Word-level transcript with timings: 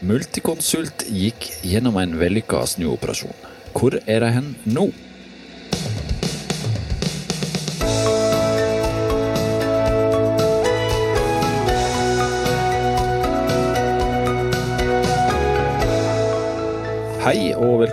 Multiconsult 0.00 1.02
gikk 1.12 1.44
gjennom 1.60 1.98
en 2.00 2.14
vellykka 2.16 2.62
snuoperasjon. 2.72 3.34
Hvor 3.76 3.98
er 4.08 4.22
de 4.24 4.30
hen 4.32 4.46
nå? 4.64 4.86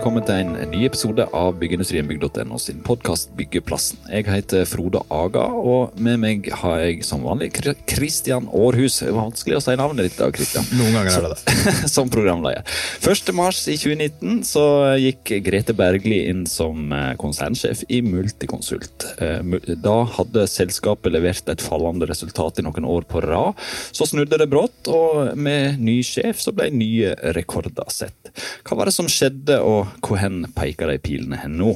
Velkommen 0.08 0.24
til 0.24 0.38
en 0.40 0.70
ny 0.72 0.86
episode 0.86 1.24
av 1.36 1.58
Byggeindustrienbygg.no 1.60 2.56
sin 2.62 2.78
podkast 2.80 3.28
Byggeplassen. 3.36 3.98
Jeg 4.08 4.24
heter 4.24 4.62
Frode 4.64 5.02
Aga, 5.12 5.42
og 5.52 5.98
med 6.00 6.16
meg 6.22 6.46
har 6.62 6.78
jeg 6.80 7.02
som 7.04 7.26
vanlig 7.28 7.50
Kristian 7.52 8.46
Aarhus. 8.48 9.02
Det 9.02 9.12
var 9.12 9.26
vanskelig 9.26 9.58
å 9.58 9.60
si 9.60 9.74
navnet 9.76 10.08
ditt 10.08 10.16
da, 10.16 10.30
Kristian. 10.32 10.64
Noen 10.78 10.96
ganger 10.96 11.12
er 11.12 11.26
det 11.26 11.34
det. 11.34 11.74
som 11.92 12.08
programleder. 12.14 12.64
1. 13.04 13.34
mars 13.36 13.60
i 13.68 13.74
2019 13.76 14.38
så 14.48 14.64
gikk 14.96 15.34
Grete 15.44 15.76
Bergli 15.76 16.22
inn 16.30 16.46
som 16.48 16.88
eh, 16.88 17.12
konsernsjef 17.20 17.84
i 17.92 18.00
Multiconsult. 18.06 19.10
Eh, 19.20 19.76
da 19.84 19.98
hadde 20.16 20.46
selskapet 20.48 21.12
levert 21.12 21.52
et 21.52 21.66
fallende 21.66 22.08
resultat 22.08 22.62
i 22.62 22.64
noen 22.64 22.88
år 22.88 23.04
på 23.12 23.20
rad. 23.26 23.60
Så 23.92 24.08
snudde 24.08 24.40
det 24.40 24.48
brått, 24.48 24.88
og 24.88 25.36
med 25.36 25.84
ny 25.84 26.00
sjef 26.00 26.40
så 26.40 26.56
ble 26.56 26.72
nye 26.72 27.12
rekorder 27.36 27.92
sett. 27.92 28.32
Hva 28.64 28.80
var 28.80 28.88
det 28.88 28.96
som 28.96 29.04
skjedde? 29.04 29.18
skjedde, 29.18 29.58
og 29.62 29.97
hvor 30.04 30.20
hen 30.20 30.44
peker 30.56 30.90
de 30.90 30.98
pilene 31.02 31.40
hen 31.42 31.58
nå? 31.60 31.74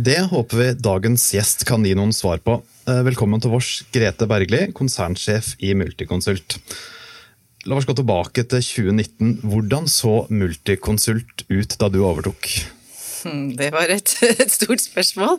Det 0.00 0.20
håper 0.30 0.56
vi 0.60 0.68
dagens 0.80 1.26
gjest 1.34 1.66
kan 1.68 1.84
gi 1.84 1.96
noen 1.98 2.14
svar 2.16 2.40
på. 2.44 2.60
Eh, 2.88 3.02
velkommen 3.04 3.42
til 3.42 3.52
vårs, 3.52 3.82
Grete 3.92 4.28
Bergli, 4.30 4.68
konsernsjef 4.76 5.52
i 5.60 5.74
Multiconsult. 5.76 6.56
La 7.68 7.76
oss 7.76 7.88
gå 7.88 7.96
tilbake 7.98 8.46
til 8.48 8.62
2019. 8.64 9.34
Hvordan 9.44 9.90
så 9.90 10.22
Multiconsult 10.32 11.44
ut 11.50 11.76
da 11.82 11.90
du 11.92 12.00
overtok? 12.06 12.48
Hmm, 13.20 13.50
det 13.58 13.68
var 13.74 13.92
et, 13.92 14.14
et 14.42 14.54
stort 14.54 14.80
spørsmål. 14.80 15.36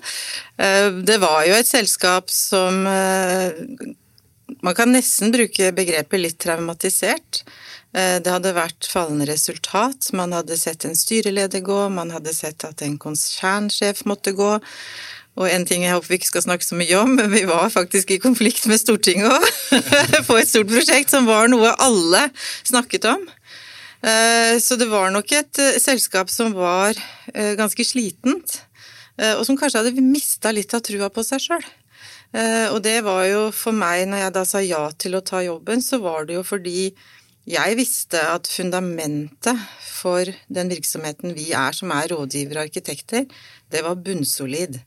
Eh, 0.61 0.91
det 1.07 1.17
var 1.23 1.47
jo 1.47 1.57
et 1.57 1.69
selskap 1.69 2.29
som 2.33 2.85
eh, 2.85 3.57
Man 4.61 4.75
kan 4.77 4.91
nesten 4.91 5.31
bruke 5.33 5.71
begrepet 5.73 6.21
litt 6.21 6.37
traumatisert. 6.43 7.41
Eh, 7.91 8.17
det 8.23 8.31
hadde 8.31 8.53
vært 8.55 8.87
fallende 8.87 9.27
resultat, 9.27 10.13
man 10.15 10.31
hadde 10.35 10.55
sett 10.59 10.85
en 10.87 10.95
styreleder 10.95 11.63
gå, 11.65 11.79
man 11.91 12.13
hadde 12.15 12.31
sett 12.35 12.63
at 12.63 12.83
en 12.85 12.95
konsernsjef 13.01 14.05
måtte 14.07 14.35
gå. 14.37 14.53
Og 15.39 15.47
en 15.47 15.63
ting 15.67 15.83
jeg 15.85 15.95
håper 15.95 16.11
vi 16.11 16.17
ikke 16.19 16.29
skal 16.29 16.43
snakke 16.43 16.67
så 16.67 16.75
mye 16.79 16.95
om, 16.99 17.13
men 17.15 17.31
vi 17.31 17.43
var 17.47 17.71
faktisk 17.71 18.11
i 18.11 18.19
konflikt 18.19 18.65
med 18.67 18.79
Stortinget 18.79 19.31
òg, 19.31 19.45
på 20.27 20.37
et 20.39 20.49
stort 20.49 20.71
prosjekt 20.71 21.11
som 21.11 21.27
var 21.27 21.51
noe 21.51 21.71
alle 21.83 22.25
snakket 22.67 23.07
om. 23.11 23.23
Eh, 24.01 24.55
så 24.63 24.79
det 24.79 24.89
var 24.91 25.11
nok 25.11 25.31
et 25.35 25.61
eh, 25.63 25.79
selskap 25.79 26.31
som 26.31 26.55
var 26.55 26.99
ganske 27.31 27.83
slitent, 27.85 28.57
og 29.37 29.43
som 29.45 29.55
kanskje 29.59 29.83
hadde 29.83 30.03
mista 30.03 30.49
litt 30.51 30.73
av 30.73 30.81
trua 30.83 31.07
på 31.13 31.21
seg 31.23 31.43
sjøl. 31.43 31.63
Og 32.73 32.79
det 32.83 32.95
var 33.05 33.21
jo 33.27 33.41
for 33.53 33.75
meg, 33.75 34.07
når 34.09 34.23
jeg 34.23 34.33
da 34.35 34.43
sa 34.47 34.61
ja 34.63 34.81
til 34.99 35.15
å 35.15 35.21
ta 35.23 35.43
jobben, 35.45 35.83
så 35.85 35.99
var 36.01 36.25
det 36.25 36.39
jo 36.39 36.43
fordi 36.47 36.89
jeg 37.49 37.77
visste 37.79 38.21
at 38.35 38.49
fundamentet 38.49 39.57
for 39.81 40.29
den 40.53 40.69
virksomheten 40.69 41.33
vi 41.37 41.51
er, 41.57 41.73
som 41.73 41.91
er 41.95 42.11
rådgivere 42.13 42.61
og 42.61 42.69
arkitekter, 42.69 43.25
det 43.71 43.83
var 43.85 43.97
bunnsolid. 43.97 44.81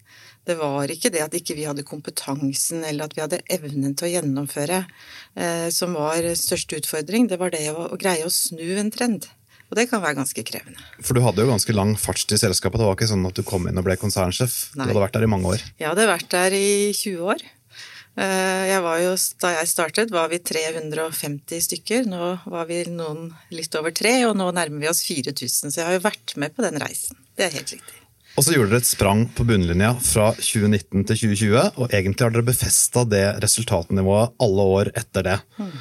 Det 0.44 0.58
var 0.60 0.90
ikke 0.92 1.10
det 1.10 1.22
at 1.24 1.34
ikke 1.34 1.56
vi 1.56 1.64
hadde 1.64 1.86
kompetansen 1.88 2.84
eller 2.84 3.08
at 3.08 3.14
vi 3.16 3.22
hadde 3.24 3.40
evnen 3.50 3.94
til 3.96 4.10
å 4.10 4.12
gjennomføre 4.12 4.82
eh, 4.84 5.70
som 5.72 5.96
var 5.96 6.26
største 6.36 6.82
utfordring. 6.82 7.30
Det 7.30 7.40
var 7.40 7.54
det 7.54 7.64
å, 7.72 7.88
å, 7.88 7.98
greie 8.00 8.26
å 8.26 8.32
snu 8.32 8.76
en 8.76 8.92
trend. 8.92 9.30
Og 9.72 9.78
det 9.80 9.88
kan 9.88 10.02
være 10.04 10.18
ganske 10.20 10.44
krevende. 10.46 10.84
For 11.00 11.16
du 11.16 11.24
hadde 11.24 11.42
jo 11.42 11.50
ganske 11.50 11.74
lang 11.74 11.94
fartstid 11.98 12.36
i 12.36 12.42
selskapet. 12.44 12.78
Det 12.78 12.86
var 12.86 12.98
ikke 12.98 13.08
sånn 13.10 13.24
at 13.26 13.40
du 13.40 13.42
kom 13.48 13.64
inn 13.70 13.80
og 13.80 13.88
ble 13.88 13.96
konsernsjef. 13.98 14.76
Nei. 14.76 14.84
Du 14.84 14.92
hadde 14.92 15.06
vært 15.06 15.16
der 15.16 15.26
i 15.26 15.32
mange 15.32 15.56
år. 15.56 15.64
Jeg 15.80 15.88
hadde 15.88 16.10
vært 16.12 16.28
der 16.36 16.58
i 16.60 16.68
20 16.92 17.32
år. 17.32 17.46
Eh, 18.14 18.64
jeg 18.70 18.82
var 18.84 19.00
jo, 19.02 19.14
da 19.42 19.50
jeg 19.56 19.70
startet, 19.70 20.12
var 20.14 20.30
vi 20.30 20.38
350 20.38 21.64
stykker. 21.66 22.06
Nå 22.10 22.30
var 22.50 22.68
vi 22.70 22.84
noen 22.90 23.32
litt 23.54 23.74
over 23.78 23.94
tre, 23.94 24.16
og 24.28 24.36
nå 24.38 24.50
nærmer 24.54 24.84
vi 24.84 24.90
oss 24.90 25.02
4000. 25.06 25.72
Så 25.72 25.80
jeg 25.80 25.88
har 25.88 25.96
jo 25.98 26.04
vært 26.06 26.36
med 26.40 26.54
på 26.54 26.64
den 26.66 26.78
reisen. 26.82 27.18
Det 27.34 27.48
er 27.48 27.56
helt 27.56 27.74
riktig. 27.74 28.00
Og 28.34 28.42
så 28.42 28.54
gjorde 28.56 28.72
dere 28.72 28.82
et 28.82 28.88
sprang 28.90 29.26
på 29.30 29.46
bunnlinja 29.46 29.92
fra 30.02 30.32
2019 30.34 31.04
til 31.06 31.18
2020, 31.20 31.58
og 31.78 31.92
egentlig 31.94 32.26
har 32.26 32.34
dere 32.34 32.46
befesta 32.46 33.04
det 33.06 33.26
resultatnivået 33.44 34.34
alle 34.42 34.64
år 34.78 34.90
etter 34.98 35.26
det. 35.28 35.36
Mm. 35.58 35.76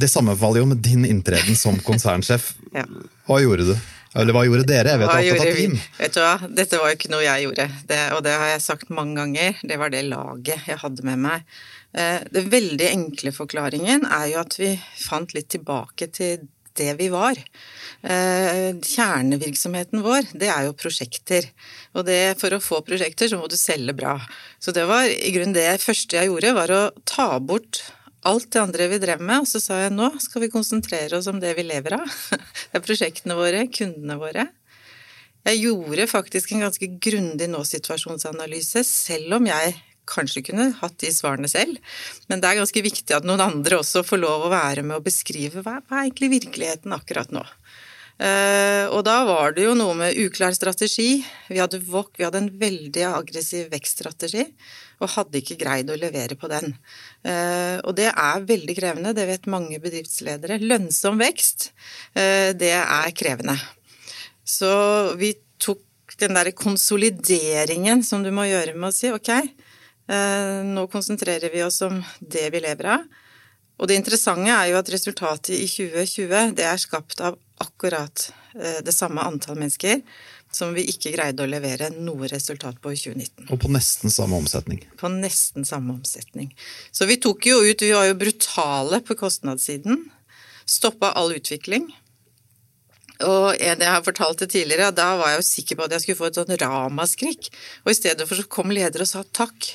Det 0.00 0.08
sammenfaller 0.08 0.62
jo 0.62 0.68
med 0.72 0.82
din 0.84 1.06
inntreden 1.08 1.56
som 1.56 1.80
konsernsjef. 1.88 2.54
ja. 2.76 2.84
Hva 3.28 3.40
gjorde 3.44 3.72
du? 3.72 3.74
Eller 4.18 4.34
hva 4.34 4.42
gjorde 4.46 4.66
dere? 4.66 4.94
Jeg 4.94 5.00
vet 5.00 5.10
hva 5.12 5.22
gjorde 5.22 5.50
vi? 5.54 5.66
Vet 6.00 6.14
du 6.16 6.20
hva, 6.22 6.36
dette 6.60 6.78
var 6.80 6.90
jo 6.90 6.98
ikke 6.98 7.10
noe 7.12 7.22
jeg 7.22 7.44
gjorde, 7.46 7.66
det, 7.86 7.98
og 8.16 8.22
det 8.26 8.32
har 8.42 8.48
jeg 8.56 8.64
sagt 8.64 8.94
mange 8.94 9.20
ganger. 9.20 9.60
Det 9.62 9.78
var 9.78 9.92
det 9.94 10.06
laget 10.08 10.70
jeg 10.70 10.80
hadde 10.82 11.06
med 11.06 11.20
meg. 11.28 11.52
Eh, 11.94 12.18
det 12.34 12.48
veldig 12.50 12.88
enkle 12.90 13.34
forklaringen 13.34 14.06
er 14.06 14.32
jo 14.32 14.40
at 14.42 14.56
vi 14.58 14.72
fant 14.98 15.34
litt 15.36 15.50
tilbake 15.54 16.10
til 16.14 16.48
det 16.78 16.94
vi 16.98 17.06
var. 17.12 17.38
Eh, 18.02 18.74
kjernevirksomheten 18.82 20.02
vår, 20.02 20.30
det 20.38 20.50
er 20.50 20.66
jo 20.66 20.76
prosjekter. 20.78 21.46
Og 21.94 22.06
det, 22.08 22.34
for 22.40 22.54
å 22.54 22.62
få 22.62 22.82
prosjekter, 22.86 23.30
så 23.30 23.38
må 23.38 23.50
du 23.50 23.58
selge 23.58 23.94
bra. 23.94 24.16
Så 24.62 24.74
det 24.74 24.86
var 24.90 25.06
i 25.06 25.32
grunnen 25.34 25.54
det 25.54 25.82
første 25.82 26.18
jeg 26.18 26.30
gjorde, 26.30 26.54
var 26.56 26.74
å 26.74 26.82
ta 27.06 27.32
bort 27.38 27.84
alt 28.28 28.50
det 28.52 28.60
andre 28.60 28.88
vi 28.90 29.00
drev 29.02 29.22
med, 29.22 29.44
og 29.44 29.48
så 29.48 29.60
sa 29.62 29.78
jeg 29.82 29.94
nå 29.94 30.10
skal 30.20 30.44
vi 30.44 30.52
konsentrere 30.52 31.18
oss 31.18 31.28
om 31.30 31.40
det 31.40 31.54
vi 31.58 31.64
lever 31.66 31.96
av. 32.00 32.16
Det 32.70 32.78
er 32.78 32.84
prosjektene 32.84 33.36
våre, 33.38 33.64
kundene 33.72 34.16
våre. 34.20 34.46
Jeg 35.46 35.62
gjorde 35.62 36.04
faktisk 36.10 36.52
en 36.52 36.66
ganske 36.66 36.86
grundig 37.00 37.48
nå-situasjonsanalyse, 37.48 38.84
selv 38.84 39.38
om 39.38 39.48
jeg 39.48 39.72
kanskje 40.10 40.42
kunne 40.50 40.68
hatt 40.80 40.98
de 41.00 41.12
svarene 41.14 41.48
selv. 41.50 41.78
Men 42.28 42.42
det 42.42 42.50
er 42.50 42.60
ganske 42.60 42.82
viktig 42.84 43.16
at 43.16 43.26
noen 43.26 43.42
andre 43.44 43.80
også 43.80 44.02
får 44.06 44.20
lov 44.20 44.46
å 44.46 44.52
være 44.52 44.84
med 44.86 44.98
og 44.98 45.06
beskrive 45.06 45.64
hva, 45.64 45.78
hva 45.86 46.00
er 46.00 46.08
egentlig 46.08 46.32
virkeligheten 46.34 46.94
akkurat 46.96 47.32
nå. 47.34 47.44
Uh, 48.20 48.84
og 48.92 49.00
da 49.06 49.22
var 49.24 49.54
det 49.56 49.64
jo 49.64 49.72
noe 49.78 49.94
med 49.96 50.18
uklar 50.20 50.52
strategi. 50.52 51.22
Vi 51.48 51.60
hadde, 51.60 51.80
VOK, 51.80 52.12
vi 52.18 52.26
hadde 52.26 52.42
en 52.44 52.52
veldig 52.60 53.06
aggressiv 53.08 53.70
vekststrategi 53.72 54.44
og 55.00 55.12
hadde 55.14 55.40
ikke 55.40 55.58
greid 55.60 55.90
å 55.90 55.98
levere 55.98 56.36
på 56.38 56.48
den. 56.50 56.74
Eh, 57.24 57.78
og 57.88 57.94
det 57.96 58.10
er 58.10 58.48
veldig 58.48 58.76
krevende, 58.76 59.14
det 59.16 59.26
vet 59.30 59.48
mange 59.50 59.80
bedriftsledere. 59.82 60.60
Lønnsom 60.60 61.20
vekst, 61.20 61.70
eh, 62.14 62.52
det 62.52 62.74
er 62.76 63.14
krevende. 63.16 63.56
Så 64.44 65.16
vi 65.16 65.32
tok 65.58 66.18
den 66.20 66.36
derre 66.36 66.52
konsolideringen 66.52 68.04
som 68.04 68.22
du 68.22 68.30
må 68.30 68.44
gjøre 68.44 68.76
med 68.76 68.90
å 68.90 68.94
si 68.94 69.08
ok, 69.08 69.30
eh, 69.30 70.60
nå 70.68 70.86
konsentrerer 70.92 71.50
vi 71.52 71.62
oss 71.64 71.80
om 71.86 72.02
det 72.20 72.50
vi 72.52 72.60
lever 72.60 72.92
av. 72.98 73.08
Og 73.80 73.88
det 73.88 73.96
interessante 73.96 74.52
er 74.52 74.70
jo 74.70 74.80
at 74.80 74.90
resultatet 74.92 75.54
i 75.56 75.64
2020 75.64 76.52
det 76.58 76.66
er 76.68 76.80
skapt 76.80 77.22
av 77.24 77.38
akkurat 77.60 78.28
det 78.84 78.92
samme 78.92 79.22
antall 79.24 79.56
mennesker 79.60 80.02
som 80.52 80.72
vi 80.74 80.84
ikke 80.90 81.12
greide 81.14 81.44
å 81.44 81.50
levere 81.50 81.90
noe 81.94 82.28
resultat 82.30 82.80
på 82.82 82.92
i 82.92 82.98
2019. 82.98 83.46
Og 83.54 83.60
på 83.62 83.70
nesten 83.70 84.12
samme 84.12 84.38
omsetning. 84.40 84.82
På 84.98 85.10
nesten 85.12 85.66
samme 85.68 85.94
omsetning. 85.94 86.50
Så 86.90 87.06
vi 87.10 87.20
tok 87.22 87.46
jo 87.46 87.60
ut 87.62 87.82
Vi 87.82 87.92
var 87.94 88.08
jo 88.08 88.18
brutale 88.18 89.00
på 89.06 89.16
kostnadssiden. 89.18 90.08
Stoppa 90.66 91.12
all 91.18 91.34
utvikling. 91.38 91.88
Og 93.26 93.52
en 93.52 93.84
jeg 93.84 93.92
har 93.92 94.04
fortalt 94.06 94.42
det 94.42 94.50
tidligere, 94.54 94.92
da 94.96 95.12
var 95.20 95.32
jeg 95.32 95.40
jo 95.40 95.48
sikker 95.48 95.78
på 95.78 95.86
at 95.86 95.94
jeg 95.96 96.04
skulle 96.04 96.20
få 96.20 96.30
et 96.30 96.40
sånn 96.40 96.60
ramaskrik. 96.62 97.50
Og 97.84 97.92
i 97.92 97.98
stedet 97.98 98.26
for 98.26 98.38
så 98.38 98.46
kom 98.48 98.72
leder 98.74 99.04
og 99.04 99.10
sa 99.10 99.24
takk. 99.36 99.70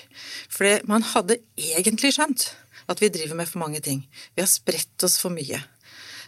For 0.51 0.81
man 0.89 1.06
hadde 1.13 1.41
egentlig 1.59 2.16
skjønt 2.16 2.50
at 2.91 3.01
vi 3.01 3.11
driver 3.13 3.39
med 3.39 3.50
for 3.50 3.62
mange 3.63 3.81
ting. 3.86 4.03
Vi 4.36 4.44
har 4.44 4.50
spredt 4.50 5.06
oss 5.06 5.18
for 5.21 5.33
mye. 5.33 5.62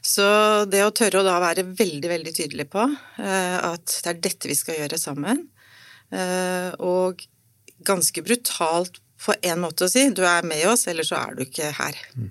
Så 0.06 0.26
det 0.70 0.84
å 0.86 0.94
tørre 0.96 1.22
å 1.22 1.26
da 1.26 1.38
være 1.42 1.66
veldig, 1.68 2.10
veldig 2.12 2.34
tydelig 2.36 2.68
på 2.72 2.84
eh, 2.86 3.58
at 3.58 3.98
det 4.04 4.12
er 4.12 4.22
dette 4.30 4.50
vi 4.50 4.56
skal 4.58 4.78
gjøre 4.82 5.00
sammen, 5.02 5.42
eh, 6.14 6.70
og 6.80 7.24
ganske 7.88 8.24
brutalt 8.26 9.02
på 9.18 9.34
en 9.42 9.64
måte 9.64 9.88
å 9.88 9.92
si 9.92 10.06
du 10.14 10.24
er 10.28 10.46
med 10.48 10.64
oss, 10.70 10.86
eller 10.88 11.08
så 11.08 11.18
er 11.20 11.38
du 11.38 11.44
ikke 11.48 11.72
her. 11.80 11.98
Mm. 12.16 12.30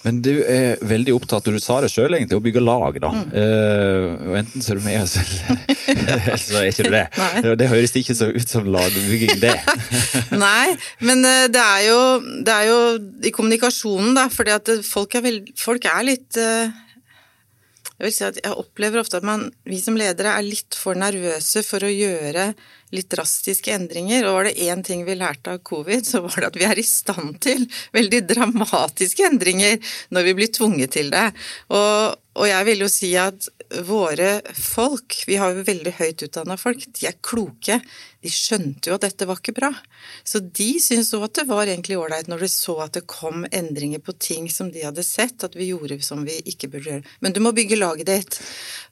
Men 0.00 0.20
du 0.24 0.32
er 0.48 0.80
veldig 0.86 1.12
opptatt, 1.12 1.48
og 1.50 1.56
du 1.56 1.60
sa 1.60 1.76
det 1.84 1.90
sjøl 1.92 2.16
egentlig, 2.16 2.38
å 2.38 2.44
bygge 2.44 2.62
lag, 2.64 2.96
da. 3.02 3.10
Mm. 3.12 3.24
Uh, 3.34 4.28
og 4.30 4.36
enten 4.40 4.64
så 4.64 4.72
er 4.72 4.80
du 4.80 4.86
med 4.86 5.00
oss, 5.02 5.16
eller 5.92 6.40
så 6.40 6.60
er 6.62 6.68
ikke 6.70 6.86
du 6.88 6.94
det. 6.94 7.04
Nei. 7.20 7.54
Det 7.60 7.68
høres 7.68 7.96
ikke 8.00 8.16
så 8.16 8.30
ut 8.32 8.54
som 8.54 8.68
lagbygging, 8.72 9.34
det. 9.42 9.56
Nei, 10.46 10.72
men 11.04 11.24
det 11.52 11.64
er, 11.64 11.82
jo, 11.90 11.98
det 12.46 12.54
er, 12.54 12.70
jo, 12.70 12.78
i 13.28 13.34
kommunikasjonen, 13.36 14.14
da, 14.16 14.30
fordi 14.32 14.56
at 14.56 14.72
folk 14.88 15.18
er, 15.20 15.26
veld, 15.26 15.52
folk 15.60 15.90
er 15.90 16.06
litt 16.08 16.40
uh, 16.40 16.70
jeg 18.00 18.06
vil 18.06 18.14
si 18.16 18.24
at 18.24 18.38
jeg 18.40 18.56
opplever 18.56 19.02
ofte 19.02 19.18
at 19.20 19.26
man, 19.28 19.50
vi 19.68 19.76
som 19.76 19.98
ledere 20.00 20.32
er 20.32 20.46
litt 20.46 20.72
for 20.72 20.96
nervøse 20.96 21.60
for 21.66 21.84
å 21.84 21.90
gjøre 21.92 22.54
litt 22.94 23.10
drastiske 23.12 23.74
endringer. 23.74 24.26
Og 24.26 24.38
var 24.38 24.48
det 24.48 24.56
én 24.66 24.84
ting 24.86 25.04
vi 25.06 25.18
lærte 25.18 25.56
av 25.56 25.62
covid, 25.66 26.06
så 26.06 26.22
var 26.26 26.36
det 26.36 26.50
at 26.50 26.58
vi 26.60 26.68
er 26.68 26.80
i 26.80 26.86
stand 26.86 27.38
til 27.44 27.66
veldig 27.96 28.24
dramatiske 28.30 29.28
endringer 29.30 29.78
når 30.14 30.28
vi 30.28 30.36
blir 30.40 30.52
tvunget 30.56 30.98
til 30.98 31.14
det. 31.14 31.28
Og 31.74 32.18
og 32.38 32.46
jeg 32.46 32.66
vil 32.68 32.84
jo 32.84 32.88
si 32.90 33.10
at 33.18 33.48
våre 33.86 34.40
folk, 34.56 35.14
vi 35.26 35.36
har 35.38 35.54
jo 35.54 35.64
veldig 35.66 35.92
høyt 36.00 36.24
utdanna 36.26 36.56
folk, 36.58 36.82
de 36.96 37.06
er 37.06 37.18
kloke. 37.22 37.76
De 38.20 38.32
skjønte 38.32 38.90
jo 38.90 38.96
at 38.96 39.04
dette 39.06 39.28
var 39.28 39.38
ikke 39.38 39.54
bra. 39.56 39.70
Så 40.26 40.40
de 40.42 40.68
syntes 40.82 41.12
òg 41.16 41.28
at 41.28 41.40
det 41.40 41.46
var 41.48 41.68
egentlig 41.68 41.98
ålreit 42.00 42.30
når 42.30 42.44
de 42.44 42.50
så 42.52 42.76
at 42.84 42.98
det 42.98 43.04
kom 43.10 43.46
endringer 43.46 44.02
på 44.02 44.16
ting 44.18 44.48
som 44.52 44.72
de 44.74 44.82
hadde 44.84 45.04
sett 45.06 45.46
at 45.46 45.54
vi 45.58 45.70
gjorde 45.70 46.00
som 46.04 46.24
vi 46.26 46.40
ikke 46.50 46.70
burde 46.72 46.96
gjøre. 46.96 47.14
Men 47.22 47.36
du 47.36 47.42
må 47.44 47.54
bygge 47.56 47.78
laget 47.78 48.10
ditt. 48.10 48.40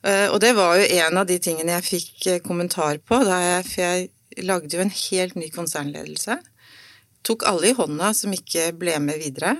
Eh, 0.06 0.28
og 0.30 0.38
det 0.44 0.54
var 0.58 0.78
jo 0.78 0.86
en 1.00 1.22
av 1.22 1.26
de 1.28 1.40
tingene 1.42 1.74
jeg 1.78 1.88
fikk 1.88 2.30
eh, 2.30 2.40
kommentar 2.44 3.02
på, 3.02 3.18
jeg, 3.26 3.66
for 3.66 3.84
jeg 3.84 4.46
lagde 4.46 4.78
jo 4.78 4.84
en 4.84 4.94
helt 4.94 5.36
ny 5.38 5.50
konsernledelse. 5.54 6.38
Tok 7.26 7.44
alle 7.50 7.72
i 7.72 7.76
hånda 7.76 8.14
som 8.14 8.32
ikke 8.34 8.70
ble 8.78 8.94
med 9.02 9.18
videre. 9.20 9.56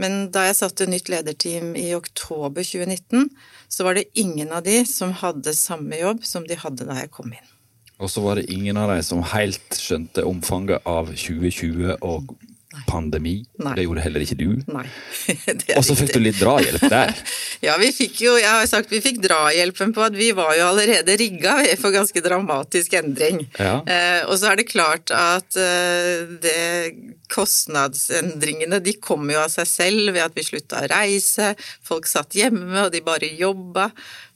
Men 0.00 0.30
da 0.32 0.46
jeg 0.48 0.58
satte 0.62 0.88
nytt 0.88 1.10
lederteam 1.12 1.74
i 1.76 1.90
oktober 1.96 2.64
2019, 2.64 3.28
så 3.68 3.86
var 3.86 3.98
det 3.98 4.08
ingen 4.18 4.52
av 4.56 4.64
de 4.64 4.80
som 4.88 5.12
hadde 5.20 5.54
samme 5.56 5.98
jobb 6.00 6.24
som 6.24 6.46
de 6.48 6.56
hadde 6.58 6.88
da 6.88 6.96
jeg 7.02 7.12
kom 7.14 7.34
inn. 7.34 7.48
Og 8.00 8.08
så 8.08 8.22
var 8.24 8.40
det 8.40 8.48
ingen 8.52 8.78
av 8.80 8.94
de 8.94 9.02
som 9.04 9.20
helt 9.34 9.76
skjønte 9.76 10.24
omfanget 10.24 10.86
av 10.88 11.12
2020 11.12 11.98
og 12.00 12.32
pandemi. 12.86 13.40
Nei. 13.58 13.72
Det 13.74 13.84
gjorde 13.84 14.02
heller 14.04 14.22
ikke 14.22 14.36
du. 14.38 14.50
Nei. 14.70 14.84
og 15.78 15.82
så 15.86 15.96
fikk 15.98 16.12
du 16.14 16.20
litt 16.22 16.38
drahjelp 16.38 16.84
der. 16.92 17.12
ja, 17.66 17.74
vi 17.80 17.90
fikk 17.94 18.20
jo, 18.22 18.36
jeg 18.38 18.50
har 18.50 18.68
sagt 18.70 18.92
vi 18.94 19.02
fikk 19.02 19.18
drahjelpen 19.24 19.94
på 19.96 20.04
at 20.06 20.14
vi 20.14 20.30
var 20.36 20.54
jo 20.58 20.68
allerede 20.68 21.16
rigga 21.18 21.58
for 21.80 21.94
ganske 21.94 22.22
dramatisk 22.22 22.94
endring. 23.00 23.42
Ja. 23.58 23.80
Eh, 23.82 24.22
og 24.28 24.38
så 24.38 24.52
er 24.52 24.60
det 24.60 24.68
klart 24.70 25.10
at 25.14 25.58
eh, 25.58 26.30
det 26.42 26.62
kostnadsendringene 27.30 28.80
de 28.82 28.96
kom 29.02 29.26
jo 29.30 29.42
av 29.42 29.50
seg 29.52 29.68
selv 29.70 30.14
ved 30.14 30.24
at 30.24 30.38
vi 30.38 30.46
slutta 30.46 30.84
å 30.84 30.90
reise, 30.90 31.54
folk 31.86 32.06
satt 32.10 32.38
hjemme 32.38 32.86
og 32.86 32.94
de 32.94 33.02
bare 33.06 33.34
jobba. 33.38 33.90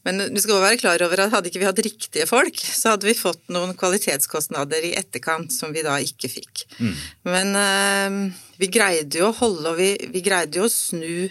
Men 0.04 0.20
du 0.34 0.40
skal 0.42 0.60
være 0.60 0.80
klar 0.80 1.02
over 1.06 1.22
at 1.24 1.32
hadde 1.32 1.48
ikke 1.48 1.62
vi 1.62 1.68
hatt 1.68 1.80
riktige 1.84 2.26
folk, 2.28 2.58
så 2.60 2.94
hadde 2.94 3.08
vi 3.08 3.16
fått 3.16 3.48
noen 3.54 3.72
kvalitetskostnader 3.78 4.84
i 4.90 4.92
etterkant 5.00 5.52
som 5.54 5.72
vi 5.72 5.84
da 5.86 5.96
ikke 6.04 6.28
fikk. 6.28 6.66
Mm. 6.76 6.94
Men 7.30 7.56
uh, 7.56 8.18
vi 8.60 8.68
greide 8.72 9.22
jo 9.22 9.30
å 9.30 9.38
holde, 9.38 9.72
og 9.72 9.80
vi, 9.80 9.94
vi, 10.12 10.24
greide 10.24 10.60
jo 10.60 10.68
å 10.68 10.72
snu 10.72 11.30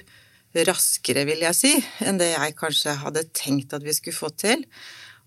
raskere, 0.68 1.26
vil 1.26 1.46
jeg 1.46 1.58
si, 1.58 1.74
enn 2.06 2.20
det 2.22 2.32
jeg 2.34 2.58
kanskje 2.58 2.98
hadde 3.02 3.28
tenkt 3.34 3.74
at 3.74 3.86
vi 3.86 3.94
skulle 3.94 4.18
få 4.18 4.34
til. 4.38 4.66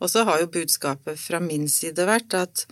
Og 0.02 0.10
så 0.12 0.26
har 0.28 0.42
jo 0.42 0.52
budskapet 0.52 1.18
fra 1.18 1.40
min 1.42 1.70
side 1.70 2.04
vært 2.06 2.34
at 2.38 2.66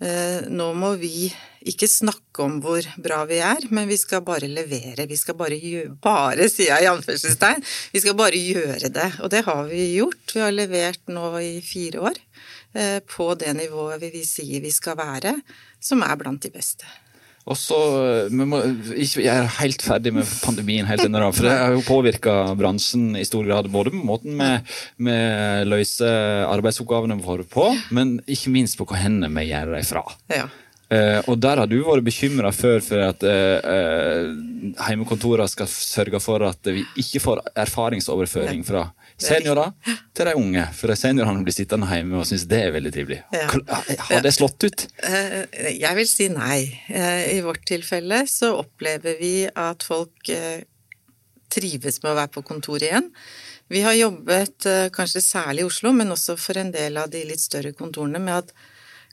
nå 0.00 0.66
må 0.74 0.90
vi 1.00 1.28
ikke 1.64 1.88
snakke 1.88 2.44
om 2.44 2.58
hvor 2.62 2.84
bra 3.00 3.22
vi 3.28 3.38
er, 3.44 3.64
men 3.72 3.88
vi 3.88 3.96
skal 4.00 4.24
bare 4.26 4.48
levere. 4.50 5.06
Vi 5.08 5.16
skal 5.16 5.36
bare 5.38 5.56
gjøre 5.60 5.94
Bare, 6.04 6.48
sier 6.52 6.74
jeg 6.74 6.86
i 6.86 6.90
anførselstegn. 6.90 7.64
Vi 7.94 8.02
skal 8.04 8.16
bare 8.18 8.40
gjøre 8.40 8.90
det. 8.92 9.08
Og 9.24 9.32
det 9.32 9.44
har 9.46 9.62
vi 9.70 9.86
gjort. 9.94 10.34
Vi 10.34 10.42
har 10.44 10.52
levert 10.52 11.00
nå 11.08 11.30
i 11.40 11.54
fire 11.64 12.04
år 12.10 12.20
eh, 12.74 13.00
på 13.00 13.30
det 13.40 13.54
nivået 13.56 14.04
vi 14.12 14.24
sier 14.28 14.64
vi 14.64 14.74
skal 14.74 14.98
være, 15.00 15.38
som 15.80 16.04
er 16.04 16.20
blant 16.20 16.44
de 16.44 16.52
beste. 16.52 16.88
Og 17.44 17.58
så, 17.60 17.78
Jeg 18.32 19.28
er 19.28 19.50
helt 19.58 19.82
ferdig 19.84 20.14
med 20.16 20.28
pandemien, 20.40 20.86
helt 20.88 21.04
ennå, 21.04 21.26
for 21.36 21.44
det 21.44 21.52
har 21.52 21.74
jo 21.74 21.84
påvirka 21.84 22.36
bransjen 22.56 23.18
i 23.20 23.24
stor 23.28 23.44
grad. 23.44 23.68
Både 23.68 23.92
på 23.92 24.00
måten 24.00 24.40
vi, 24.40 25.16
løser 25.68 26.48
arbeidsoppgavene 26.48 27.18
våre 27.20 27.44
på, 27.44 27.68
men 27.92 28.16
ikke 28.24 28.54
minst 28.54 28.80
på 28.80 28.88
hva 28.88 29.02
hendene 29.02 29.28
vi 29.36 29.50
gjør 29.50 29.74
dem 29.76 29.88
fra. 29.90 30.06
Ja. 30.32 30.48
Uh, 30.92 31.20
og 31.32 31.38
der 31.40 31.62
har 31.62 31.68
du 31.68 31.78
vært 31.82 32.04
bekymra 32.04 32.50
før 32.52 32.82
for 32.84 33.00
at 33.06 33.24
uh, 33.24 33.56
uh, 33.64 34.74
heimekontorene 34.84 35.48
skal 35.48 35.68
sørge 35.70 36.20
for 36.20 36.44
at 36.44 36.68
vi 36.68 36.84
ikke 37.00 37.22
får 37.24 37.40
erfaringsoverføring 37.64 38.60
fra 38.68 38.90
seniorer 39.20 39.72
til 40.16 40.28
de 40.28 40.34
unge. 40.38 40.66
For 40.76 40.94
seniorene 40.98 41.44
blir 41.46 41.56
sittende 41.56 41.88
hjemme 41.90 42.20
og 42.20 42.28
synes 42.28 42.46
det 42.50 42.60
er 42.66 42.74
veldig 42.74 42.92
trivelig. 42.94 43.22
Ja. 43.34 43.48
Har 44.10 44.24
det 44.24 44.34
slått 44.36 44.66
ut? 44.66 44.86
Jeg 45.04 45.98
vil 46.00 46.08
si 46.10 46.28
nei. 46.32 46.60
I 47.34 47.40
vårt 47.44 47.64
tilfelle 47.68 48.24
så 48.30 48.54
opplever 48.58 49.18
vi 49.20 49.34
at 49.48 49.86
folk 49.86 50.34
trives 51.54 52.00
med 52.02 52.12
å 52.12 52.18
være 52.18 52.32
på 52.34 52.44
kontor 52.46 52.82
igjen. 52.82 53.10
Vi 53.72 53.80
har 53.84 53.96
jobbet, 53.96 54.66
kanskje 54.92 55.22
særlig 55.24 55.64
i 55.64 55.68
Oslo, 55.68 55.92
men 55.96 56.12
også 56.12 56.36
for 56.40 56.58
en 56.60 56.72
del 56.74 56.98
av 57.00 57.12
de 57.12 57.22
litt 57.24 57.40
større 57.40 57.72
kontorene, 57.76 58.20
med 58.20 58.42
at 58.42 58.52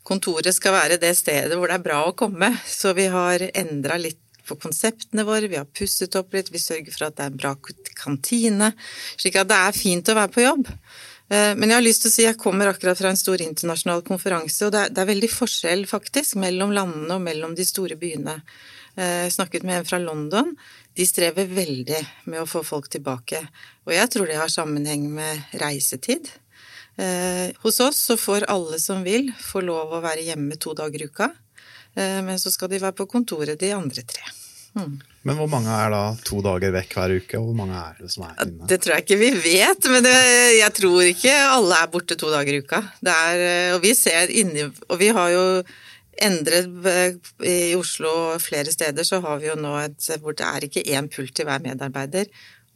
kontoret 0.07 0.55
skal 0.55 0.75
være 0.75 0.99
det 1.01 1.13
stedet 1.17 1.55
hvor 1.57 1.71
det 1.71 1.77
er 1.79 1.85
bra 1.85 2.01
å 2.07 2.15
komme. 2.17 2.51
Så 2.67 2.95
vi 2.97 3.07
har 3.13 3.45
endra 3.53 3.99
litt 4.01 4.19
på 4.51 4.59
konseptene 4.67 5.25
våre, 5.27 5.49
vi 5.49 5.59
har 5.59 5.69
pusset 5.69 6.19
opp 6.19 6.35
litt, 6.35 6.51
vi 6.53 6.61
sørger 6.61 6.91
for 6.93 7.07
at 7.07 7.17
det 7.17 7.25
er 7.25 7.31
en 7.33 7.39
bra 7.39 7.55
kantine, 7.97 8.73
slik 9.15 9.39
at 9.39 9.49
det 9.49 9.63
er 9.63 9.79
fint 9.79 10.11
å 10.11 10.19
være 10.19 10.35
på 10.35 10.45
jobb. 10.45 10.69
Eh, 11.31 11.53
men 11.55 11.69
jeg 11.69 11.77
har 11.77 11.85
lyst 11.85 12.03
til 12.03 12.11
å 12.11 12.13
si, 12.13 12.25
jeg 12.25 12.39
kommer 12.39 12.67
akkurat 12.71 12.99
fra 12.99 13.11
en 13.13 13.19
stor 13.19 13.41
internasjonal 13.43 14.03
konferanse, 14.07 14.65
og 14.67 14.73
det 14.75 14.83
er, 14.83 14.91
det 14.91 15.03
er 15.03 15.11
veldig 15.13 15.31
forskjell 15.31 15.85
faktisk 15.87 16.35
mellom 16.41 16.73
landene 16.75 17.15
og 17.15 17.23
mellom 17.23 17.55
de 17.55 17.65
store 17.67 17.95
byene. 17.99 18.41
Eh, 18.97 19.27
jeg 19.27 19.35
snakket 19.37 19.67
med 19.67 19.79
en 19.79 19.87
fra 19.87 20.01
London. 20.03 20.51
De 20.97 21.07
strever 21.07 21.47
veldig 21.47 22.01
med 22.27 22.41
å 22.41 22.49
få 22.49 22.65
folk 22.67 22.89
tilbake. 22.91 23.39
Og 23.87 23.95
jeg 23.95 24.11
tror 24.11 24.27
det 24.27 24.41
har 24.41 24.51
sammenheng 24.51 25.07
med 25.15 25.55
reisetid. 25.61 26.27
Eh, 26.99 27.55
hos 27.63 27.79
oss 27.79 28.03
så 28.09 28.19
får 28.19 28.49
alle 28.51 28.81
som 28.83 29.05
vil, 29.07 29.31
få 29.39 29.63
lov 29.63 29.95
å 29.95 30.03
være 30.03 30.27
hjemme 30.27 30.59
to 30.59 30.75
dager 30.75 31.05
i 31.05 31.09
uka. 31.11 31.31
Men 31.91 32.37
så 32.39 32.47
skal 32.47 32.69
de 32.71 32.77
være 32.79 32.95
på 32.95 33.03
kontoret 33.11 33.59
de 33.59 33.73
andre 33.75 34.05
tre. 34.07 34.23
Mm. 34.77 34.99
Men 35.27 35.37
hvor 35.37 35.49
mange 35.51 35.73
er 35.75 35.91
da 35.93 36.01
to 36.25 36.39
dager 36.41 36.73
vekk 36.73 36.95
hver 36.97 37.13
uke, 37.19 37.37
og 37.37 37.49
hvor 37.49 37.57
mange 37.59 37.77
er 37.77 37.99
det 38.01 38.09
som 38.13 38.25
er 38.25 38.39
inne? 38.45 38.69
Det 38.69 38.79
tror 38.81 38.95
jeg 38.95 39.05
ikke 39.05 39.19
vi 39.21 39.31
vet, 39.43 39.89
men 39.93 40.05
det, 40.07 40.15
jeg 40.57 40.75
tror 40.79 41.09
ikke 41.11 41.35
alle 41.43 41.77
er 41.77 41.91
borte 41.93 42.17
to 42.17 42.31
dager 42.33 42.57
i 42.57 42.61
uka. 42.63 42.81
Er, 43.05 43.45
eh, 43.45 43.75
og 43.75 43.81
vi 43.85 43.93
ser 43.97 44.33
inni 44.33 44.65
Og 44.65 44.97
vi 45.01 45.11
har 45.13 45.33
jo 45.35 45.45
endret 46.21 47.21
I 47.47 47.73
Oslo 47.77 48.11
flere 48.41 48.73
steder 48.73 49.05
så 49.07 49.21
har 49.23 49.39
vi 49.41 49.47
jo 49.49 49.55
nå 49.57 49.75
et 49.81 50.09
hvor 50.21 50.35
det 50.37 50.45
er 50.45 50.65
ikke 50.67 50.83
én 50.93 51.07
pult 51.11 51.33
til 51.35 51.47
hver 51.47 51.63
medarbeider. 51.63 52.27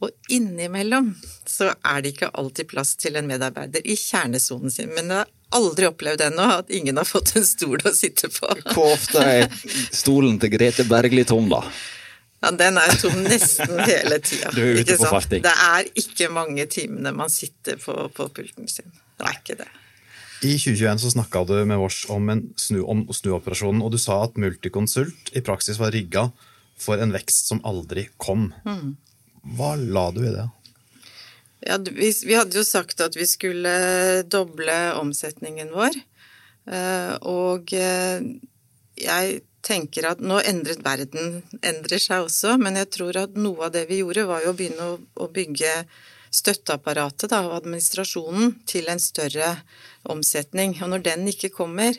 Og 0.04 0.12
innimellom 0.28 1.14
så 1.48 1.70
er 1.72 2.02
det 2.04 2.12
ikke 2.12 2.28
alltid 2.36 2.68
plass 2.68 2.94
til 3.00 3.16
en 3.16 3.28
medarbeider 3.28 3.84
i 3.88 3.96
kjernesonen 3.96 4.72
sin. 4.72 4.92
Men 4.92 5.08
jeg 5.12 5.22
har 5.22 5.30
aldri 5.56 5.88
opplevd 5.88 6.26
ennå 6.26 6.48
at 6.58 6.72
ingen 6.74 7.00
har 7.00 7.08
fått 7.08 7.32
en 7.38 7.46
stol 7.48 7.80
å 7.80 7.92
sitte 7.96 8.28
på. 8.32 8.50
Hvor 8.74 8.92
ofte 8.92 9.22
er 9.24 9.46
stolen 9.94 10.36
til 10.42 10.52
Grete 10.52 10.84
Bergli 10.88 11.24
tom, 11.28 11.48
da? 11.52 11.62
Ja, 12.44 12.52
Den 12.52 12.76
er 12.76 12.92
tom 13.00 13.22
nesten 13.24 13.80
hele 13.88 14.20
tida. 14.20 14.52
Du 14.52 14.60
er 14.60 14.82
ute 14.82 14.98
på 15.00 15.08
farting. 15.08 15.42
Det 15.46 15.54
er 15.70 15.88
ikke 15.96 16.28
mange 16.34 16.68
timene 16.70 17.14
man 17.16 17.32
sitter 17.32 17.80
på, 17.80 17.96
på 18.12 18.28
pulten 18.36 18.68
sin. 18.68 18.92
Det 19.16 19.30
er 19.30 19.40
ikke 19.40 19.58
det. 19.62 19.70
I 20.44 20.52
2021 20.60 21.00
så 21.00 21.14
snakka 21.14 21.46
du 21.48 21.54
med 21.64 21.80
oss 21.80 22.02
om, 22.12 22.28
snu, 22.60 22.82
om 22.84 23.06
snuoperasjonen, 23.08 23.80
og 23.80 23.94
du 23.94 23.98
sa 23.98 24.20
at 24.26 24.36
Multiconsult 24.36 25.32
i 25.32 25.40
praksis 25.40 25.80
var 25.80 25.96
rigga 25.96 26.28
for 26.76 27.00
en 27.00 27.14
vekst 27.16 27.48
som 27.48 27.62
aldri 27.64 28.04
kom. 28.20 28.50
Mm. 28.68 28.98
Hva 29.54 29.74
la 29.78 30.08
du 30.10 30.24
i 30.26 30.34
det? 30.34 30.48
Ja, 31.66 31.78
vi, 31.78 32.10
vi, 32.26 32.34
hadde 32.34 32.58
jo 32.58 32.66
sagt 32.66 33.00
at 33.02 33.16
vi 33.18 33.26
skulle 33.26 33.72
doble 34.30 34.76
omsetningen 34.98 35.72
vår. 35.74 35.96
Eh, 36.66 37.14
og 37.26 37.72
eh, 37.74 38.26
jeg 38.98 39.40
tenker 39.66 40.10
at 40.12 40.20
nå 40.22 40.38
endret 40.46 40.84
verden 40.84 41.40
endrer 41.66 42.02
seg 42.02 42.26
også, 42.26 42.54
men 42.62 42.78
jeg 42.78 42.90
tror 42.94 43.18
at 43.24 43.38
noe 43.38 43.66
av 43.66 43.74
det 43.74 43.86
vi 43.90 44.02
gjorde, 44.02 44.28
var 44.28 44.44
jo 44.44 44.52
å 44.52 44.58
begynne 44.58 44.90
å, 44.92 44.98
å 45.22 45.30
bygge 45.32 45.72
støtteapparatet 46.36 47.30
da, 47.32 47.42
og 47.46 47.56
administrasjonen 47.60 48.56
til 48.68 48.90
en 48.92 49.02
større 49.02 49.54
omsetning. 50.10 50.76
Og 50.82 50.92
når 50.92 51.06
den 51.06 51.26
ikke 51.32 51.52
kommer, 51.54 51.96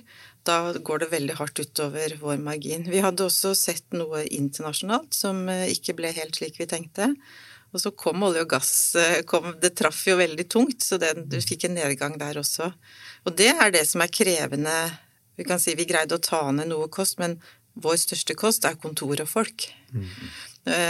da 0.48 0.58
går 0.74 1.04
det 1.04 1.12
veldig 1.12 1.36
hardt 1.40 1.60
utover 1.60 2.16
vår 2.22 2.40
margin. 2.44 2.88
Vi 2.88 3.04
hadde 3.04 3.26
også 3.28 3.54
sett 3.58 3.86
noe 3.96 4.24
internasjonalt 4.26 5.16
som 5.16 5.46
eh, 5.52 5.68
ikke 5.74 5.98
ble 5.98 6.14
helt 6.16 6.40
slik 6.40 6.60
vi 6.62 6.70
tenkte. 6.70 7.12
Og 7.76 7.84
så 7.84 7.92
kom 7.92 8.24
olje 8.24 8.46
og 8.46 8.52
gass 8.54 8.72
eh, 9.00 9.22
kom, 9.28 9.52
Det 9.62 9.74
traff 9.78 10.06
jo 10.08 10.18
veldig 10.20 10.48
tungt, 10.50 10.82
så 10.86 11.00
det, 11.02 11.14
du 11.28 11.40
fikk 11.44 11.68
en 11.68 11.78
nedgang 11.78 12.18
der 12.20 12.40
også. 12.40 12.72
Og 13.28 13.38
det 13.38 13.52
er 13.54 13.74
det 13.76 13.84
som 13.90 14.04
er 14.04 14.14
krevende. 14.14 14.76
Vi 15.38 15.46
kan 15.48 15.62
si 15.62 15.76
vi 15.78 15.88
greide 15.90 16.18
å 16.18 16.24
ta 16.24 16.46
ned 16.56 16.72
noe 16.72 16.88
kost, 16.94 17.20
men 17.22 17.38
vår 17.78 18.00
største 18.08 18.38
kost 18.40 18.66
er 18.66 18.80
kontor 18.82 19.20
og 19.22 19.30
folk. 19.30 19.68
Mm. 19.94 20.08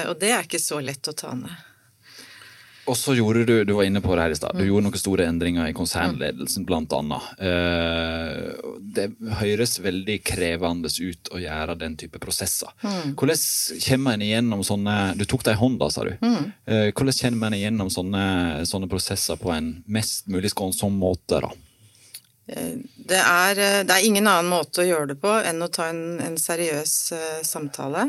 Og 0.08 0.14
det 0.22 0.30
er 0.32 0.46
ikke 0.48 0.62
så 0.64 0.80
lett 0.82 1.10
å 1.12 1.14
ta 1.18 1.34
ned. 1.36 1.52
Og 2.88 2.96
så 2.96 3.14
gjorde 3.18 3.44
du 3.44 3.54
du 3.68 3.74
var 3.76 3.84
inne 3.84 4.02
på 4.04 4.16
det 4.16 4.24
her 4.24 4.34
i 4.34 4.38
stad, 4.38 4.56
du 4.56 4.64
mm. 4.64 4.68
gjorde 4.70 4.86
noen 4.86 5.02
store 5.02 5.26
endringer 5.28 5.68
i 5.68 5.76
konsernledelsen, 5.76 6.66
blant 6.68 6.94
annet. 6.96 7.26
Eh, 7.44 8.70
det 8.96 9.08
høres 9.42 9.78
veldig 9.84 10.18
krevende 10.26 10.92
ut 10.92 11.32
å 11.36 11.42
gjøre 11.42 11.76
den 11.82 11.98
type 12.00 12.22
prosesser. 12.24 12.72
Mm. 12.84 13.16
Hvordan 13.20 13.44
kommer 13.88 14.16
en 14.16 14.26
igjennom 14.28 14.64
sånne 14.68 14.96
Du 15.20 15.26
tok 15.28 15.44
det 15.44 15.58
i 15.58 15.60
hånda, 15.60 15.90
sa 15.92 16.06
du. 16.08 16.14
Mm. 16.24 16.52
Eh, 16.66 16.90
hvordan 16.94 17.20
kommer 17.20 17.52
en 17.52 17.58
igjennom 17.60 17.92
sånne, 17.92 18.26
sånne, 18.70 18.92
prosesser 18.92 19.40
på 19.42 19.52
en 19.52 19.74
mest 19.86 20.32
mulig 20.32 20.54
skånsom 20.56 20.96
måte, 21.02 21.42
da? 21.44 21.52
Eh, 22.48 22.78
det 23.12 23.20
er, 23.20 23.64
det 23.84 23.92
er, 23.98 24.08
ingen 24.08 24.32
annen 24.32 24.54
måte 24.54 24.86
å 24.86 24.88
gjøre 24.88 25.12
det 25.12 25.20
på 25.20 25.36
enn 25.44 25.60
å 25.64 25.68
ta 25.68 25.90
en, 25.92 26.22
en 26.24 26.40
seriøs 26.40 26.96
samtale 27.44 28.08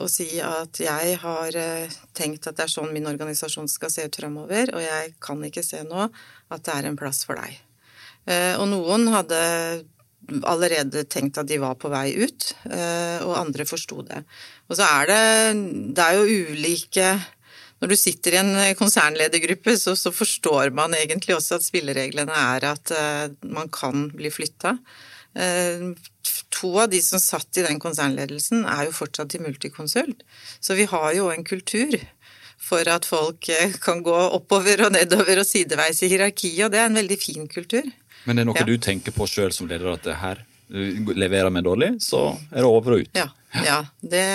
og 0.00 0.08
si 0.08 0.26
at 0.40 0.80
jeg 0.80 1.16
har 1.20 1.56
eh, 1.58 1.96
tenkt 2.16 2.46
at 2.48 2.56
det 2.56 2.64
er 2.64 2.72
sånn 2.72 2.92
min 2.94 3.08
organisasjon 3.10 3.68
skal 3.68 3.92
se 3.92 4.06
ut 4.08 4.16
fremover, 4.16 4.72
og 4.72 4.80
jeg 4.80 5.14
kan 5.20 5.42
ikke 5.44 5.64
se 5.66 5.82
nå 5.84 6.06
at 6.06 6.62
det 6.64 6.76
er 6.76 6.88
en 6.88 6.96
plass 7.00 7.26
for 7.28 7.36
deg. 7.40 7.58
Eh, 8.24 8.54
og 8.56 8.70
noen 8.72 9.04
hadde 9.12 9.40
allerede 10.48 11.04
tenkt 11.10 11.40
at 11.40 11.48
de 11.48 11.58
var 11.60 11.76
på 11.80 11.90
vei 11.90 12.12
ut, 12.20 12.50
og 13.24 13.32
andre 13.34 13.64
forsto 13.66 14.04
det. 14.06 14.20
Og 14.68 14.76
så 14.78 14.84
er 14.84 15.08
det 15.08 15.22
Det 15.96 16.04
er 16.04 16.18
jo 16.18 16.42
ulike 16.52 17.06
når 17.80 17.90
du 17.90 17.96
sitter 17.96 18.36
i 18.36 18.38
en 18.38 18.52
konsernledergruppe, 18.78 19.74
så, 19.80 19.96
så, 19.96 20.12
forstår 20.12 20.70
man 20.76 20.94
egentlig 20.94 21.34
også 21.34 21.56
at 21.56 21.64
spillereglene 21.64 22.36
er 22.36 22.68
at 22.68 22.92
man 23.42 23.72
kan 23.72 24.10
bli 24.12 24.30
flytta. 24.30 24.76
To 26.60 26.70
av 26.82 26.90
de 26.92 27.00
som 27.04 27.20
satt 27.22 27.56
i 27.56 27.64
den 27.64 27.80
konsernledelsen, 27.80 28.66
er 28.68 28.88
jo 28.88 28.96
fortsatt 28.96 29.34
i 29.36 29.42
Multiconsult. 29.42 30.24
Så 30.60 30.76
vi 30.76 30.86
har 30.90 31.12
jo 31.16 31.30
en 31.32 31.46
kultur 31.46 31.96
for 32.60 32.84
at 32.92 33.08
folk 33.08 33.48
uh, 33.48 33.78
kan 33.80 34.02
gå 34.04 34.16
oppover 34.36 34.84
og 34.86 34.92
nedover 34.92 35.40
og 35.40 35.48
sideveis 35.48 36.02
i 36.04 36.10
hierarkiet, 36.12 36.66
og 36.66 36.74
det 36.74 36.82
er 36.82 36.90
en 36.90 37.00
veldig 37.00 37.18
fin 37.20 37.48
kultur. 37.48 37.88
Men 38.28 38.36
det 38.36 38.44
er 38.44 38.50
noe 38.50 38.60
ja. 38.60 38.68
du 38.68 38.76
tenker 38.76 39.16
på 39.16 39.28
sjøl 39.30 39.54
som 39.56 39.70
leder, 39.70 39.88
at 39.94 40.04
det 40.04 40.18
her 40.20 40.44
leverer 40.70 41.50
vi 41.50 41.62
dårlig, 41.66 41.90
så 42.04 42.28
er 42.52 42.60
det 42.60 42.68
over 42.68 42.94
og 42.94 43.06
ut? 43.06 43.16
Ja. 43.16 43.26
ja 43.64 43.78
det, 44.02 44.26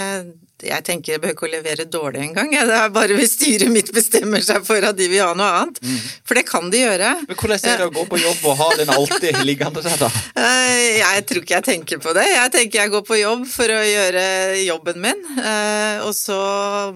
jeg 0.66 0.84
tenker 0.86 1.16
jeg 1.16 1.22
behøver 1.22 1.36
ikke 1.36 1.48
å 1.48 1.52
levere 1.52 1.86
dårlig 1.90 2.22
engang. 2.28 2.52
Det 2.54 2.78
er 2.78 2.92
bare 2.94 3.18
hvis 3.18 3.36
styret 3.38 3.72
mitt 3.72 3.92
bestemmer 3.96 4.44
seg 4.46 4.66
for 4.68 4.84
at 4.88 4.98
de 4.98 5.08
vil 5.12 5.24
ha 5.24 5.34
noe 5.38 5.50
annet. 5.60 5.80
Mm. 5.84 6.00
For 6.26 6.40
det 6.40 6.46
kan 6.50 6.70
de 6.74 6.82
gjøre. 6.82 7.12
Men 7.28 7.40
Hvordan 7.40 7.68
er 7.72 7.82
det 7.82 7.88
å 7.88 7.94
gå 7.96 8.06
på 8.10 8.20
jobb 8.22 8.48
og 8.52 8.58
ha 8.62 8.70
den 8.80 8.94
alltid 8.96 9.40
liggende 9.48 9.84
der, 9.86 9.98
da? 10.02 10.10
Eh, 10.42 11.02
jeg 11.02 11.26
tror 11.30 11.44
ikke 11.44 11.58
jeg 11.58 11.68
tenker 11.70 12.02
på 12.04 12.16
det. 12.18 12.26
Jeg 12.32 12.54
tenker 12.56 12.82
jeg 12.82 12.94
går 12.96 13.06
på 13.08 13.20
jobb 13.20 13.46
for 13.50 13.76
å 13.76 13.82
gjøre 13.86 14.26
jobben 14.64 15.02
min. 15.06 15.24
Eh, 15.42 16.06
og 16.06 16.14
så 16.18 16.40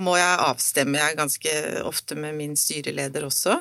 må 0.01 0.17
jeg 0.19 0.45
avstemme 0.49 1.01
jeg 1.01 1.19
ganske 1.19 1.55
ofte 1.89 2.17
med 2.19 2.37
min 2.37 2.55
styreleder 2.59 3.27
også, 3.27 3.59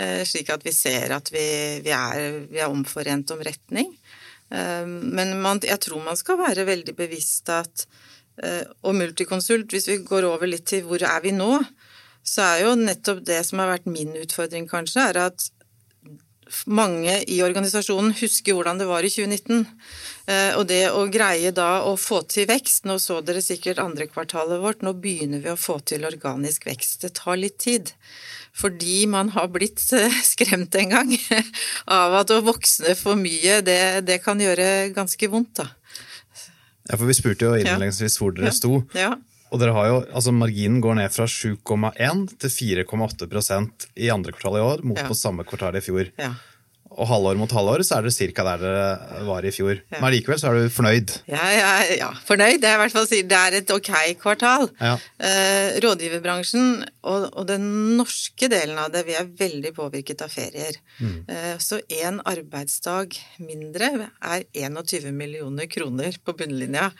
eh, 0.00 0.22
slik 0.28 0.50
at 0.54 0.64
vi 0.66 0.74
ser 0.74 1.14
at 1.16 1.30
vi, 1.34 1.46
vi, 1.84 1.94
er, 1.94 2.42
vi 2.50 2.62
er 2.62 2.72
omforent 2.72 3.34
om 3.34 3.42
retning. 3.44 3.92
Men 4.54 5.32
man, 5.42 5.58
jeg 5.64 5.80
tror 5.82 6.04
man 6.04 6.18
skal 6.20 6.36
være 6.38 6.66
veldig 6.68 6.92
bevisst 6.94 7.48
at 7.50 7.86
og 8.82 8.96
Multiconsult, 8.98 9.70
hvis 9.70 9.86
vi 9.86 10.00
går 10.02 10.26
over 10.26 10.48
litt 10.50 10.64
til 10.66 10.82
hvor 10.88 11.02
er 11.06 11.20
vi 11.22 11.30
nå, 11.34 11.60
så 12.24 12.46
er 12.46 12.64
jo 12.64 12.72
nettopp 12.80 13.20
det 13.28 13.42
som 13.46 13.60
har 13.62 13.70
vært 13.74 13.90
min 13.90 14.14
utfordring, 14.16 14.66
kanskje, 14.70 15.04
er 15.12 15.20
at 15.26 15.50
mange 16.68 17.14
i 17.30 17.38
organisasjonen 17.44 18.12
husker 18.18 18.56
hvordan 18.56 18.80
det 18.80 18.86
var 18.88 19.04
i 19.04 19.10
2019. 19.12 19.64
Eh, 20.28 20.52
og 20.58 20.66
det 20.68 20.82
å 20.92 21.04
greie 21.12 21.52
da 21.56 21.84
å 21.88 21.94
få 22.00 22.22
til 22.30 22.46
vekst 22.48 22.86
Nå 22.88 22.96
så 23.02 23.20
dere 23.24 23.42
sikkert 23.44 23.82
andre 23.82 24.06
kvartalet 24.10 24.62
vårt. 24.62 24.84
Nå 24.84 24.94
begynner 25.00 25.42
vi 25.44 25.52
å 25.52 25.60
få 25.60 25.78
til 25.88 26.06
organisk 26.08 26.66
vekst. 26.68 27.00
Det 27.04 27.14
tar 27.20 27.40
litt 27.40 27.58
tid. 27.64 27.92
Fordi 28.54 29.04
man 29.10 29.32
har 29.34 29.50
blitt 29.52 29.82
eh, 29.96 30.20
skremt 30.34 30.76
en 30.80 30.92
gang 30.94 31.14
av 31.90 32.20
at 32.20 32.34
å 32.34 32.42
voksne 32.44 32.94
for 32.98 33.18
mye, 33.20 33.60
det, 33.66 34.04
det 34.06 34.20
kan 34.24 34.40
gjøre 34.40 34.90
ganske 34.96 35.30
vondt, 35.32 35.62
da. 35.62 35.70
Ja, 36.90 36.98
for 36.98 37.08
vi 37.08 37.16
spurte 37.16 37.48
jo 37.48 37.54
innledningsvis 37.56 38.18
hvor 38.20 38.34
dere 38.36 38.52
sto. 38.54 38.82
Ja. 38.96 39.14
Og 39.54 39.60
dere 39.62 39.74
har 39.76 39.86
jo, 39.88 39.98
altså 40.10 40.32
Marginen 40.34 40.80
går 40.82 40.98
ned 40.98 41.12
fra 41.14 41.28
7,1 41.30 42.24
til 42.42 42.50
4,8% 42.82 43.86
i 44.02 44.10
andre 44.12 44.34
kvartal 44.34 44.58
i 44.58 44.64
år, 44.64 44.82
mot 44.84 44.98
på 44.98 45.16
samme 45.16 45.46
kvartal 45.46 45.78
i 45.78 45.84
fjor. 45.84 46.10
Ja. 46.20 46.32
Og 46.94 47.08
halvår 47.10 47.38
mot 47.40 47.50
halvår 47.50 47.82
så 47.86 47.98
er 47.98 48.06
dere 48.06 48.30
ca. 48.34 48.44
der 48.48 48.62
dere 48.62 49.24
var 49.26 49.46
i 49.46 49.52
fjor. 49.54 49.80
Ja. 49.90 50.00
Men 50.02 50.14
likevel 50.14 50.40
så 50.40 50.50
er 50.50 50.58
du 50.58 50.72
fornøyd? 50.72 51.16
Ja, 51.30 51.44
ja, 51.54 51.72
ja. 51.98 52.10
fornøyd. 52.28 52.60
Det 52.62 52.70
er 52.70 52.78
i 52.78 52.82
hvert 52.84 52.94
fall 52.94 53.10
det 53.10 53.40
er 53.40 53.58
et 53.58 53.74
ok 53.74 53.90
kvartal. 54.20 54.68
Ja. 54.78 54.94
Eh, 55.18 55.80
rådgiverbransjen 55.84 56.70
og, 57.02 57.28
og, 57.32 57.44
den 57.50 57.66
norske 57.98 58.48
delen 58.52 58.78
av 58.80 58.94
det, 58.94 59.04
vi 59.08 59.18
er 59.18 59.28
veldig 59.40 59.74
påvirket 59.76 60.24
av 60.24 60.32
ferier. 60.32 60.78
Mm. 61.00 61.20
Eh, 61.28 61.52
så 61.62 61.80
én 61.90 62.22
arbeidsdag 62.24 63.18
mindre 63.42 64.10
er 64.22 64.48
21 64.54 65.12
millioner 65.14 65.70
kroner 65.70 66.18
på 66.24 66.36
bunnlinja. 66.38 66.90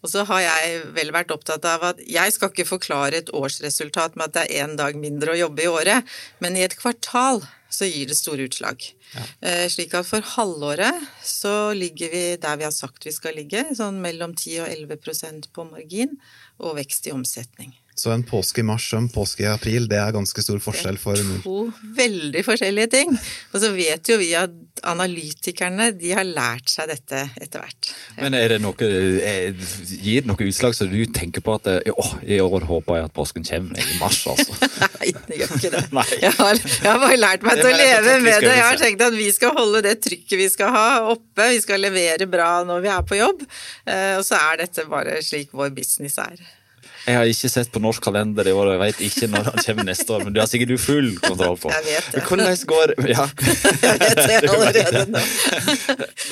Og 0.00 0.08
så 0.08 0.24
har 0.28 0.40
jeg 0.46 0.82
vel 0.96 1.12
vært 1.12 1.32
opptatt 1.34 1.66
av 1.68 1.84
at 1.90 2.00
jeg 2.08 2.32
skal 2.32 2.52
ikke 2.52 2.68
forklare 2.68 3.20
et 3.20 3.32
årsresultat 3.36 4.16
med 4.16 4.30
at 4.30 4.36
det 4.36 4.44
er 4.46 4.64
én 4.64 4.76
dag 4.78 4.96
mindre 4.96 5.34
å 5.34 5.40
jobbe 5.42 5.66
i 5.66 5.70
året, 5.70 6.14
men 6.40 6.56
i 6.56 6.64
et 6.64 6.76
kvartal 6.78 7.42
så 7.70 7.88
gir 7.88 8.10
det 8.10 8.18
store 8.18 8.48
utslag. 8.48 8.82
Ja. 9.14 9.26
Eh, 9.46 9.66
slik 9.72 9.94
at 9.98 10.08
for 10.08 10.24
halvåret 10.36 11.06
så 11.26 11.72
ligger 11.76 12.12
vi 12.12 12.24
der 12.42 12.60
vi 12.60 12.66
har 12.66 12.74
sagt 12.74 13.06
vi 13.06 13.14
skal 13.14 13.38
ligge, 13.38 13.64
sånn 13.76 14.00
mellom 14.02 14.34
10 14.36 14.64
og 14.64 14.74
11% 14.74 15.50
på 15.54 15.66
margin, 15.70 16.18
og 16.60 16.76
vekst 16.80 17.08
i 17.08 17.14
omsetning. 17.14 17.74
Så 18.00 18.12
en 18.14 18.22
påske 18.24 18.62
i 18.62 18.64
mars 18.64 18.86
og 18.94 19.02
en 19.02 19.08
påske 19.12 19.44
i 19.44 19.48
april, 19.50 19.84
det 19.90 19.98
er 20.00 20.14
ganske 20.14 20.42
stor 20.44 20.60
forskjell 20.62 20.96
for 21.00 21.18
Det 21.18 21.24
er 21.36 21.42
To 21.44 21.56
veldig 21.98 22.42
forskjellige 22.46 22.90
ting. 22.94 23.12
Og 23.52 23.60
så 23.60 23.72
vet 23.74 24.08
jo 24.08 24.16
vi 24.20 24.30
at 24.38 24.54
analytikerne 24.88 25.90
de 25.98 26.14
har 26.16 26.24
lært 26.24 26.70
seg 26.72 26.88
dette 26.88 27.26
etter 27.36 27.60
hvert. 27.60 27.90
Men 28.16 28.36
er 28.38 28.54
det 28.54 28.60
noe, 28.64 28.88
er, 28.88 29.52
gir 29.84 30.24
det 30.24 30.30
noe 30.30 30.46
utslag 30.46 30.76
så 30.78 30.88
du 30.88 30.96
tenker 31.12 31.44
på 31.44 31.58
at 31.58 31.68
å, 31.92 32.06
i 32.24 32.40
år 32.40 32.64
håper 32.70 33.00
jeg 33.00 33.10
at 33.10 33.16
påsken 33.18 33.44
kommer 33.50 33.82
i 33.82 33.98
mars, 34.00 34.22
altså? 34.32 34.56
Nei, 35.00 35.12
det 35.28 35.42
gjør 35.42 35.54
ikke 35.58 35.74
det. 35.76 35.84
Jeg 36.20 36.32
har, 36.36 36.56
jeg, 36.56 36.86
har, 36.86 36.98
bare 37.00 37.16
lært 37.18 37.44
meg 37.44 37.59
til 37.60 37.70
å 37.70 37.74
leve 37.76 38.14
med 38.24 38.44
det. 38.44 38.52
Jeg 38.56 38.66
har 38.66 38.80
tenkt 38.80 39.04
at 39.06 39.16
vi 39.16 39.28
skal 39.34 39.56
holde 39.56 39.82
det 39.86 39.96
trykket 40.04 40.38
vi 40.40 40.48
skal 40.52 40.72
ha 40.74 40.86
oppe. 41.12 41.50
Vi 41.54 41.60
skal 41.64 41.82
levere 41.82 42.28
bra 42.30 42.52
når 42.68 42.86
vi 42.86 42.94
er 42.94 43.04
på 43.06 43.20
jobb. 43.20 43.44
Eh, 43.86 44.16
og 44.18 44.24
så 44.26 44.40
er 44.40 44.64
dette 44.64 44.88
bare 44.90 45.20
slik 45.24 45.52
vår 45.56 45.74
business 45.76 46.18
er. 46.22 46.40
Jeg 47.06 47.16
har 47.16 47.30
ikke 47.30 47.48
sett 47.48 47.70
på 47.72 47.80
norsk 47.80 48.02
kalender 48.04 48.48
i 48.50 48.52
år, 48.52 48.68
og 48.68 48.74
jeg 48.74 48.80
vet 48.82 49.00
ikke 49.06 49.28
når 49.32 49.46
han 49.48 49.62
kommer 49.64 49.86
neste 49.88 50.12
år, 50.12 50.24
men 50.26 50.34
det 50.36 50.42
har 50.42 50.50
sikkert 50.50 50.72
du 50.74 50.80
full 50.80 51.08
kontroll 51.22 51.56
på. 51.62 51.72
Jeg 51.72 51.86
vet 51.86 52.10
det. 52.12 52.24
Hvordan 52.28 52.60
går 52.72 52.92
ja. 53.08 53.24
Jeg 53.86 54.00
vet 54.02 54.20
det 54.20 54.40
allerede 54.52 55.04
nå. 55.14 55.24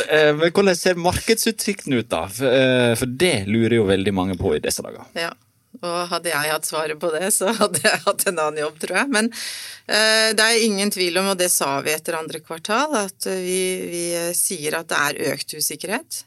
Eh, 0.08 0.30
men 0.32 0.52
hvordan 0.54 0.76
ser 0.78 0.96
markedsutsiktene 1.00 1.98
ut, 2.00 2.06
da? 2.08 2.22
Eh, 2.48 2.92
for 2.96 3.10
det 3.20 3.42
lurer 3.50 3.74
jo 3.80 3.88
veldig 3.88 4.12
mange 4.14 4.36
på 4.40 4.54
i 4.56 4.60
disse 4.62 4.84
dager. 4.84 5.04
Ja. 5.18 5.32
Og 5.78 5.98
hadde 6.10 6.32
jeg 6.32 6.50
hatt 6.50 6.66
svaret 6.66 6.98
på 6.98 7.10
det, 7.14 7.28
så 7.34 7.52
hadde 7.60 7.82
jeg 7.84 8.04
hatt 8.06 8.24
en 8.26 8.40
annen 8.40 8.62
jobb, 8.64 8.78
tror 8.82 9.00
jeg. 9.02 9.10
Men 9.14 9.28
eh, 9.30 10.30
det 10.34 10.46
er 10.46 10.64
ingen 10.64 10.90
tvil 10.94 11.20
om, 11.20 11.32
og 11.34 11.38
det 11.38 11.50
sa 11.54 11.76
vi 11.84 11.94
etter 11.94 12.18
andre 12.18 12.40
kvartal, 12.42 12.96
at 13.04 13.28
vi, 13.28 13.60
vi 13.92 14.06
sier 14.36 14.80
at 14.80 14.90
det 14.90 15.04
er 15.04 15.34
økt 15.34 15.54
usikkerhet. 15.58 16.24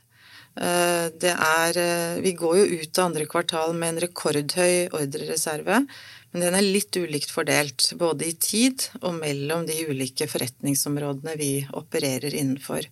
Eh, 0.59 1.07
det 1.15 1.31
er 1.31 1.77
eh, 1.79 2.21
Vi 2.23 2.33
går 2.35 2.57
jo 2.59 2.79
ut 2.81 2.99
av 2.99 3.05
andre 3.07 3.27
kvartal 3.29 3.75
med 3.75 3.93
en 3.93 4.01
rekordhøy 4.03 4.91
ordrereserve, 4.91 5.85
men 6.31 6.43
den 6.43 6.55
er 6.55 6.63
litt 6.65 6.95
ulikt 6.95 7.31
fordelt, 7.31 7.91
både 7.99 8.27
i 8.27 8.35
tid 8.39 8.87
og 9.01 9.15
mellom 9.19 9.65
de 9.67 9.77
ulike 9.87 10.27
forretningsområdene 10.31 11.35
vi 11.39 11.53
opererer 11.75 12.35
innenfor. 12.35 12.87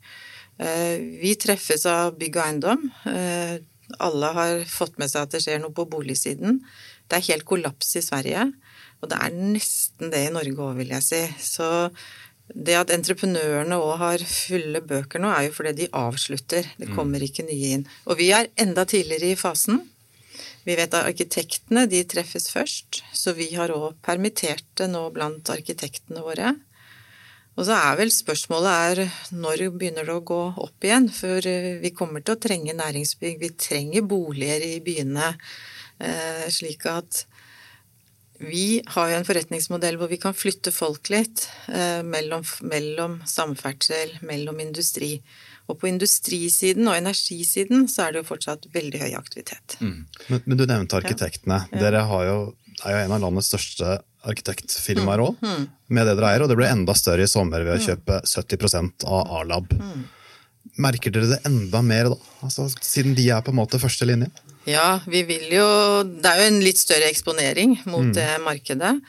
Eh, 0.60 0.96
vi 1.20 1.36
treffes 1.40 1.86
av 1.88 2.18
bygg 2.20 2.40
og 2.40 2.46
eiendom. 2.46 2.88
Alle 3.98 4.32
har 4.36 4.64
fått 4.70 5.00
med 5.02 5.12
seg 5.12 5.26
at 5.26 5.34
det 5.34 5.44
skjer 5.44 5.62
noe 5.64 5.74
på 5.76 5.88
boligsiden. 5.90 6.62
Det 7.10 7.18
er 7.18 7.30
helt 7.32 7.48
kollaps 7.50 7.96
i 7.98 8.06
Sverige, 8.06 8.50
og 9.02 9.12
det 9.12 9.18
er 9.18 9.38
nesten 9.38 10.12
det 10.14 10.26
i 10.28 10.34
Norge 10.34 10.66
òg, 10.68 10.76
vil 10.78 10.94
jeg 10.94 11.06
si. 11.06 11.22
Så 11.42 11.70
det 12.54 12.76
at 12.78 12.92
entreprenørene 12.94 13.78
òg 13.78 13.96
har 14.02 14.26
fulle 14.26 14.82
bøker 14.86 15.22
nå, 15.22 15.32
er 15.34 15.48
jo 15.48 15.56
fordi 15.58 15.76
de 15.84 15.92
avslutter. 15.96 16.70
Det 16.78 16.90
mm. 16.92 16.96
kommer 16.98 17.24
ikke 17.26 17.46
nye 17.48 17.74
inn. 17.78 17.88
Og 18.10 18.20
vi 18.22 18.32
er 18.36 18.52
enda 18.62 18.86
tidligere 18.90 19.34
i 19.34 19.40
fasen. 19.40 19.84
Vi 20.66 20.76
vet 20.78 20.94
at 20.94 21.08
arkitektene 21.08 21.86
de 21.90 22.04
treffes 22.10 22.50
først, 22.52 23.02
så 23.16 23.34
vi 23.38 23.52
har 23.56 23.74
òg 23.74 23.98
permitterte 24.06 24.90
nå 24.92 25.08
blant 25.16 25.50
arkitektene 25.54 26.22
våre. 26.26 26.54
Og 27.58 27.66
så 27.68 27.76
er 27.76 27.98
vel 28.00 28.12
spørsmålet 28.14 28.70
er 28.70 29.16
når 29.36 29.66
begynner 29.76 30.08
det 30.08 30.16
å 30.16 30.24
gå 30.26 30.44
opp 30.64 30.86
igjen? 30.86 31.10
For 31.12 31.44
eh, 31.50 31.76
vi 31.82 31.92
kommer 31.96 32.24
til 32.24 32.38
å 32.38 32.42
trenge 32.42 32.76
næringsbygg. 32.78 33.42
Vi 33.42 33.52
trenger 33.60 34.08
boliger 34.08 34.64
i 34.64 34.78
byene. 34.84 35.34
Eh, 36.00 36.46
slik 36.54 36.86
at 36.88 37.26
vi 38.40 38.80
har 38.88 39.10
jo 39.12 39.18
en 39.18 39.28
forretningsmodell 39.28 39.98
hvor 40.00 40.08
vi 40.08 40.20
kan 40.22 40.36
flytte 40.36 40.72
folk 40.72 41.12
litt 41.12 41.50
eh, 41.68 42.00
mellom, 42.08 42.46
mellom, 42.72 43.20
samferdsel, 43.28 44.16
mellom 44.24 44.62
industri. 44.64 45.18
Og 45.70 45.78
på 45.82 45.90
industrisiden 45.90 46.88
og 46.88 46.96
energisiden 46.96 47.90
så 47.92 48.06
er 48.06 48.16
det 48.16 48.24
jo 48.24 48.30
fortsatt 48.32 48.70
veldig 48.74 49.04
høy 49.04 49.12
aktivitet. 49.20 49.76
Mm. 49.84 50.06
Men, 50.30 50.46
men, 50.46 50.58
du 50.58 50.64
nevnte 50.64 50.98
arkitektene. 51.02 51.66
Ja. 51.74 51.82
Dere 51.84 52.06
jo, 52.30 52.38
er 52.86 52.96
jo 52.96 53.04
en 53.04 53.18
av 53.18 53.26
landets 53.28 53.52
største 53.52 54.00
arkitektfirmaer 54.28 55.22
òg, 55.24 55.36
mm. 55.40 55.50
mm. 55.50 55.68
med 55.96 56.04
det 56.10 56.16
dere 56.18 56.28
eier, 56.34 56.44
og 56.44 56.50
det 56.52 56.58
ble 56.60 56.68
enda 56.70 56.94
større 56.98 57.24
i 57.24 57.32
sommer 57.32 57.64
ved 57.66 57.78
å 57.78 57.86
kjøpe 57.86 58.16
70 58.28 59.06
av 59.08 59.22
A-lab. 59.40 59.68
Mm. 59.80 60.02
Merker 60.84 61.10
dere 61.16 61.28
det 61.32 61.40
enda 61.48 61.80
mer 61.86 62.06
da, 62.14 62.18
altså, 62.46 62.64
siden 62.84 63.16
de 63.18 63.26
er 63.32 63.42
på 63.46 63.52
en 63.54 63.60
måte 63.62 63.82
første 63.82 64.06
linje? 64.08 64.30
Ja, 64.70 65.00
vi 65.10 65.24
vil 65.26 65.48
jo 65.54 65.68
Det 66.04 66.30
er 66.30 66.38
jo 66.42 66.48
en 66.52 66.62
litt 66.62 66.78
større 66.78 67.10
eksponering 67.10 67.72
mot 67.88 68.06
mm. 68.12 68.16
det 68.18 68.40
markedet. 68.44 69.00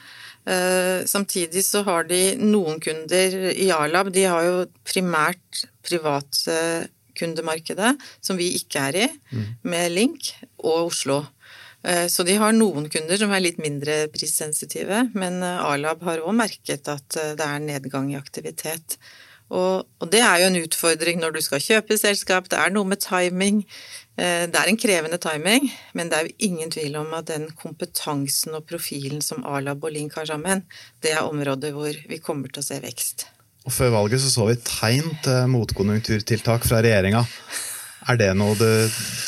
Uh, 0.41 1.05
samtidig 1.05 1.63
så 1.67 1.83
har 1.85 2.03
de 2.09 2.35
noen 2.39 2.79
kunder 2.81 3.51
i 3.51 3.71
A-lab, 3.75 4.11
de 4.15 4.23
har 4.25 4.43
jo 4.47 4.65
primært 4.87 5.65
privatkundemarkedet, 5.85 7.91
som 8.25 8.37
vi 8.39 8.47
ikke 8.57 8.79
er 8.89 8.95
i, 9.03 9.05
mm. 9.29 9.45
med 9.69 9.91
Link, 9.93 10.33
og 10.63 10.89
Oslo. 10.89 11.17
Eh, 11.83 12.07
så 12.07 12.23
de 12.23 12.37
har 12.37 12.53
noen 12.53 12.87
kunder 12.93 13.17
som 13.17 13.33
er 13.33 13.43
litt 13.43 13.59
mindre 13.61 14.05
prissensitive, 14.13 15.07
men 15.17 15.41
eh, 15.45 15.65
A-lab 15.65 16.03
har 16.05 16.21
òg 16.21 16.37
merket 16.37 16.89
at 16.91 17.17
eh, 17.17 17.33
det 17.37 17.47
er 17.47 17.63
nedgang 17.63 18.11
i 18.11 18.19
aktivitet. 18.19 18.99
Og, 19.51 19.83
det 20.07 20.21
er 20.23 20.39
jo 20.39 20.47
en 20.47 20.61
utfordring 20.61 21.17
når 21.19 21.33
du 21.35 21.41
skal 21.43 21.59
kjøpe 21.59 21.97
selskap, 21.99 22.45
det 22.47 22.55
er 22.55 22.71
noe 22.71 22.87
med 22.87 23.01
timing. 23.03 23.65
Det 24.15 24.55
er 24.55 24.69
en 24.69 24.79
krevende 24.79 25.17
timing, 25.19 25.65
men 25.97 26.07
det 26.07 26.15
er 26.15 26.29
jo 26.29 26.47
ingen 26.47 26.71
tvil 26.71 26.95
om 27.01 27.11
at 27.17 27.27
den 27.27 27.49
kompetansen 27.59 28.55
og 28.55 28.63
profilen 28.69 29.19
som 29.25 29.43
A-lab 29.43 29.83
og 29.83 29.91
Link 29.91 30.15
har 30.15 30.29
sammen, 30.29 30.63
det 31.03 31.11
er 31.17 31.27
områder 31.27 31.75
hvor 31.75 31.91
vi 31.91 32.21
kommer 32.23 32.47
til 32.47 32.63
å 32.63 32.67
se 32.69 32.79
vekst. 32.79 33.25
Og 33.67 33.75
Før 33.75 33.91
valget 33.97 34.23
så, 34.23 34.31
så 34.31 34.47
vi 34.47 34.55
tegn 34.63 35.11
til 35.25 35.51
motkonjunkturtiltak 35.51 36.63
fra 36.71 36.79
regjeringa. 36.85 37.25
Er 38.09 38.17
det 38.17 38.31
noe 38.33 38.55
du 38.57 38.65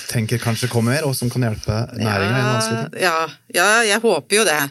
tenker 0.10 0.39
kanskje 0.42 0.70
kommer, 0.72 1.03
og 1.06 1.13
som 1.18 1.30
kan 1.30 1.46
hjelpe 1.46 1.75
næringa? 2.00 2.39
Ja, 3.01 3.18
ja, 3.53 3.68
jeg 3.86 4.00
håper 4.01 4.39
jo 4.39 4.46
det. 4.48 4.62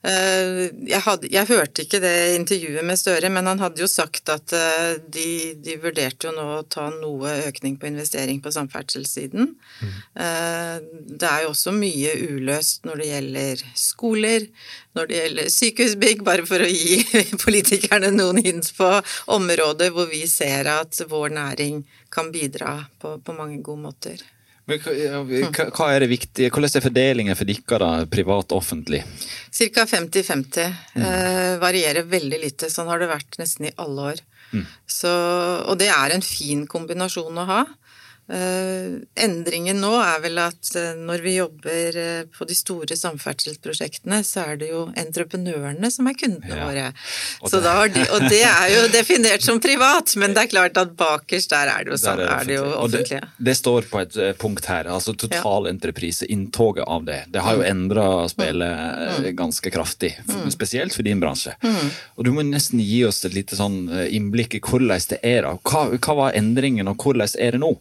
Eh, 0.00 0.70
jeg, 0.88 1.00
hadde, 1.04 1.28
jeg, 1.28 1.44
hørte 1.50 1.84
ikke 1.84 1.98
det 2.00 2.14
intervjuet 2.38 2.84
med 2.88 2.96
Støre, 2.96 3.28
men 3.32 3.50
han 3.50 3.60
hadde 3.60 3.82
jo 3.82 3.88
sagt 3.90 4.32
at 4.32 4.54
eh, 4.56 4.94
de, 5.12 5.26
de 5.60 5.76
vurderte 5.82 6.30
jo 6.30 6.32
nå 6.32 6.46
å 6.54 6.62
ta 6.64 6.86
noe 6.94 7.34
økning 7.50 7.76
på 7.76 7.90
investering 7.90 8.40
på 8.40 8.52
samferdselssiden. 8.54 9.52
Mm. 9.52 10.00
Det 11.20 11.28
er 11.28 11.44
jo 11.44 11.52
også 11.52 11.74
mye 11.76 12.14
uløst 12.32 12.88
når 12.88 13.02
det 13.02 13.10
gjelder 13.10 13.64
skoler, 13.76 14.48
når 14.96 15.10
det 15.10 15.20
gjelder 15.20 15.52
sykehusbygg, 15.58 16.24
bare 16.26 16.48
for 16.48 16.64
å 16.64 16.72
gi 16.72 17.00
politikerne 17.44 18.12
noen 18.14 18.40
hint 18.44 18.72
på 18.76 18.90
områder 19.36 19.92
hvor 19.94 20.08
vi 20.10 20.24
ser 20.30 20.70
at 20.72 21.04
vår 21.12 21.36
næring 21.36 21.84
kan 22.12 22.32
bidra 22.32 22.78
på, 23.00 23.18
på 23.20 23.36
mange 23.36 23.60
gode 23.64 23.84
måter. 23.84 24.28
Hva 24.78 25.88
er 25.90 26.04
det 26.04 26.10
viktige? 26.10 26.50
Hvordan 26.52 26.76
er 26.78 26.84
fordelingen 26.84 27.38
for 27.38 27.50
dere, 27.50 27.90
privat 28.10 28.54
og 28.54 28.62
offentlig? 28.62 29.02
Ca. 29.50 29.86
50-50. 29.88 30.76
Mm. 30.94 31.04
Eh, 31.06 31.54
varierer 31.62 32.08
veldig 32.08 32.40
lite. 32.44 32.70
Sånn 32.72 32.90
har 32.90 33.02
det 33.02 33.10
vært 33.10 33.40
nesten 33.40 33.68
i 33.70 33.74
alle 33.82 34.12
år. 34.12 34.22
Mm. 34.54 34.64
Så, 34.86 35.10
og 35.70 35.78
det 35.80 35.90
er 35.94 36.14
en 36.14 36.24
fin 36.24 36.66
kombinasjon 36.70 37.42
å 37.42 37.48
ha. 37.50 37.60
Uh, 38.30 39.00
endringen 39.18 39.80
nå 39.82 39.90
er 39.98 40.20
vel 40.22 40.36
at 40.38 40.68
uh, 40.78 40.92
når 40.94 41.22
vi 41.24 41.32
jobber 41.34 41.96
uh, 41.98 42.20
på 42.30 42.44
de 42.46 42.54
store 42.54 42.94
samferdselsprosjektene, 42.94 44.20
så 44.22 44.44
er 44.52 44.60
det 44.60 44.68
jo 44.70 44.84
entreprenørene 45.00 45.88
som 45.90 46.06
er 46.06 46.14
kundene 46.14 46.54
ja. 46.54 46.68
våre. 46.68 46.84
Og 47.42 47.50
det... 47.56 47.72
De, 47.96 48.04
og 48.14 48.26
det 48.30 48.42
er 48.46 48.68
jo 48.70 48.84
definert 48.98 49.42
som 49.42 49.58
privat, 49.62 50.14
men 50.20 50.36
det 50.36 50.44
er 50.44 50.50
klart 50.52 50.78
at 50.78 50.92
bakerst 50.94 51.50
der 51.50 51.72
er 51.72 51.88
det 51.88 51.96
jo, 51.96 51.98
sånn, 52.04 52.22
er 52.22 52.46
det 52.46 52.54
jo 52.54 52.68
offentlige. 52.68 53.22
Det, 53.32 53.46
det, 53.48 53.54
står 53.58 53.88
på 53.90 54.02
et 54.04 54.18
punkt 54.38 54.68
her, 54.70 54.86
altså 54.94 55.16
totalentreprise, 55.18 56.28
inntoget 56.30 56.86
av 56.86 57.08
det. 57.08 57.24
Det 57.34 57.42
har 57.42 57.58
jo 57.58 57.64
mm. 57.64 57.70
endra 57.72 58.04
spillet 58.30 58.84
mm. 58.84 59.24
mm. 59.24 59.26
ganske 59.40 59.72
kraftig, 59.74 60.12
mm. 60.28 60.44
spesielt 60.54 60.94
for 60.94 61.08
din 61.08 61.22
bransje. 61.24 61.56
Mm. 61.66 61.90
Og 62.14 62.28
du 62.28 62.30
må 62.36 62.46
nesten 62.46 62.78
gi 62.84 63.02
oss 63.08 63.24
et 63.26 63.34
lite 63.34 63.58
sånn 63.58 63.88
innblikk 64.06 64.54
i 64.60 64.62
hvordan 64.62 65.02
det 65.16 65.18
er. 65.26 65.42
da. 65.48 65.56
Hva, 65.66 65.88
hva 65.98 66.16
var 66.20 66.38
endringen, 66.38 66.92
og 66.92 67.02
hvordan 67.02 67.34
er 67.42 67.58
det 67.58 67.62
nå? 67.64 67.74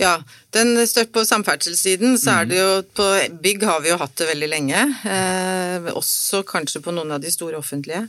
Ja, 0.00 0.14
den 0.56 0.78
støtt 0.88 1.12
på 1.12 1.26
samferdselssiden, 1.28 2.16
så 2.20 2.40
er 2.40 2.48
det 2.48 2.56
jo 2.56 2.70
På 2.96 3.06
bygg 3.44 3.66
har 3.68 3.82
vi 3.84 3.92
jo 3.92 3.98
hatt 4.00 4.16
det 4.16 4.30
veldig 4.30 4.48
lenge. 4.48 4.84
Eh, 5.04 5.90
også 5.92 6.40
kanskje 6.48 6.80
på 6.84 6.94
noen 6.96 7.12
av 7.12 7.20
de 7.20 7.32
store 7.32 7.60
offentlige. 7.60 8.06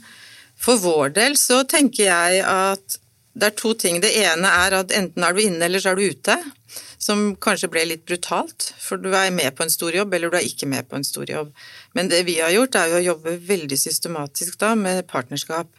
For 0.62 0.80
vår 0.80 1.12
del 1.18 1.36
så 1.36 1.62
tenker 1.68 2.06
jeg 2.08 2.44
at 2.48 2.96
det 3.32 3.48
er 3.48 3.56
to 3.56 3.72
ting. 3.76 4.00
Det 4.00 4.12
ene 4.22 4.48
er 4.48 4.76
at 4.76 4.92
enten 4.96 5.24
er 5.24 5.36
du 5.36 5.42
inne 5.42 5.66
eller 5.66 5.82
så 5.82 5.92
er 5.92 6.00
du 6.00 6.16
ute. 6.16 6.36
Som 7.02 7.32
kanskje 7.42 7.68
ble 7.72 7.82
litt 7.88 8.04
brutalt, 8.06 8.70
for 8.78 9.00
du 9.00 9.10
er 9.10 9.32
med 9.34 9.56
på 9.58 9.64
en 9.64 9.72
stor 9.72 9.92
jobb, 9.92 10.12
eller 10.14 10.30
du 10.30 10.36
er 10.38 10.46
ikke 10.46 10.68
med 10.70 10.86
på 10.88 10.96
en 10.96 11.04
stor 11.04 11.28
jobb. 11.28 11.50
Men 11.98 12.08
det 12.12 12.22
vi 12.28 12.36
har 12.38 12.52
gjort, 12.54 12.78
er 12.78 12.92
jo 12.92 13.00
å 13.00 13.06
jobbe 13.08 13.34
veldig 13.48 13.78
systematisk 13.80 14.60
da 14.62 14.76
med 14.78 15.02
partnerskap. 15.10 15.72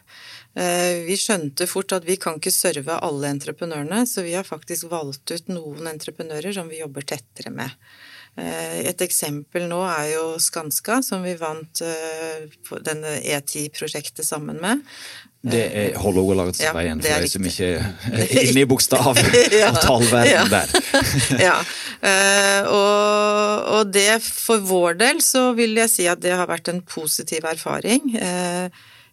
Eh, 0.54 1.02
vi 1.08 1.16
skjønte 1.18 1.66
fort 1.66 1.92
at 1.96 2.04
vi 2.06 2.14
kan 2.20 2.38
ikke 2.38 2.54
serve 2.54 3.00
alle 3.02 3.32
entreprenørene, 3.34 4.04
så 4.06 4.22
vi 4.22 4.36
har 4.36 4.46
faktisk 4.46 4.86
valgt 4.92 5.34
ut 5.34 5.50
noen 5.50 5.90
entreprenører 5.90 6.54
som 6.54 6.70
vi 6.70 6.78
jobber 6.78 7.06
tettere 7.10 7.50
med. 7.54 7.74
Eh, 8.38 8.84
et 8.86 9.02
eksempel 9.02 9.66
nå 9.70 9.80
er 9.88 10.12
jo 10.12 10.24
Skanska, 10.42 11.00
som 11.06 11.26
vi 11.26 11.34
vant 11.40 11.82
eh, 11.82 12.46
denne 12.86 13.18
E10-prosjektet 13.18 14.26
sammen 14.26 14.62
med. 14.62 14.86
Det 15.44 15.64
er 15.76 15.98
Hålogalandsveien, 16.00 17.02
ja, 17.04 17.18
for 17.18 17.26
de 17.26 17.32
som 17.34 17.50
ikke 17.50 17.66
er 18.14 18.30
inne 18.46 18.62
i 18.62 18.68
bokstav- 18.70 19.18
tallverden 19.84 20.48
der. 20.54 20.70
ja, 21.50 21.58
og, 22.64 23.66
og, 23.74 23.90
det 23.92 24.22
for 24.24 24.64
vår 24.64 24.96
del 25.02 25.20
så 25.20 25.50
vil 25.58 25.76
jeg 25.82 25.92
si 25.92 26.08
at 26.08 26.22
det 26.24 26.32
har 26.32 26.48
vært 26.48 26.72
en 26.72 26.80
positiv 26.80 27.44
erfaring 27.50 28.14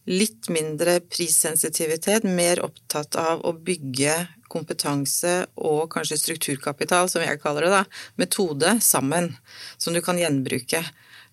litt 0.10 0.50
mindre 0.50 1.00
prissensitivitet, 1.06 2.26
mer 2.26 2.64
opptatt 2.66 3.16
av 3.20 3.44
å 3.46 3.54
bygge 3.54 4.16
kompetanse 4.52 5.46
og 5.62 5.86
kanskje 5.94 6.20
strukturkapital, 6.20 7.10
som 7.12 7.24
jeg 7.24 7.40
kaller 7.44 7.68
det, 7.68 7.72
da, 7.76 7.84
metode, 8.20 8.76
sammen, 8.84 9.32
som 9.78 9.96
du 9.96 10.02
kan 10.04 10.20
gjenbruke. 10.20 10.84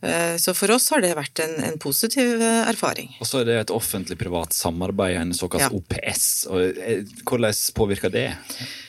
Eh, 0.01 0.37
så 0.39 0.55
for 0.55 0.71
oss 0.71 0.87
har 0.95 1.03
det 1.03 1.17
vært 1.19 1.41
en, 1.43 1.57
en 1.67 1.79
positiv 1.83 2.37
eh, 2.39 2.69
erfaring. 2.71 3.17
Og 3.19 3.27
så 3.27 3.41
er 3.41 3.49
det 3.49 3.57
et 3.65 3.73
offentlig-privat 3.75 4.55
samarbeid, 4.55 5.17
en 5.19 5.35
såkalt 5.35 5.67
ja. 5.67 5.73
OPS. 5.75 6.29
Eh, 6.55 7.03
hvordan 7.27 7.57
påvirker 7.75 8.15
det? 8.15 8.29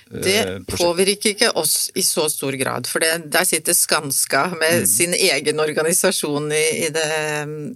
Det 0.10 0.38
eh, 0.40 0.60
påvirker 0.66 1.36
ikke 1.36 1.52
oss 1.60 1.90
i 1.98 2.04
så 2.06 2.28
stor 2.32 2.56
grad, 2.60 2.88
for 2.90 3.04
det, 3.04 3.12
der 3.34 3.46
sitter 3.48 3.78
Skanska 3.78 4.46
med 4.56 4.84
mm. 4.84 4.88
sin 4.90 5.14
egen 5.14 5.62
organisasjon 5.62 6.52
i, 6.52 6.64
i, 6.86 6.90
det, 6.94 7.10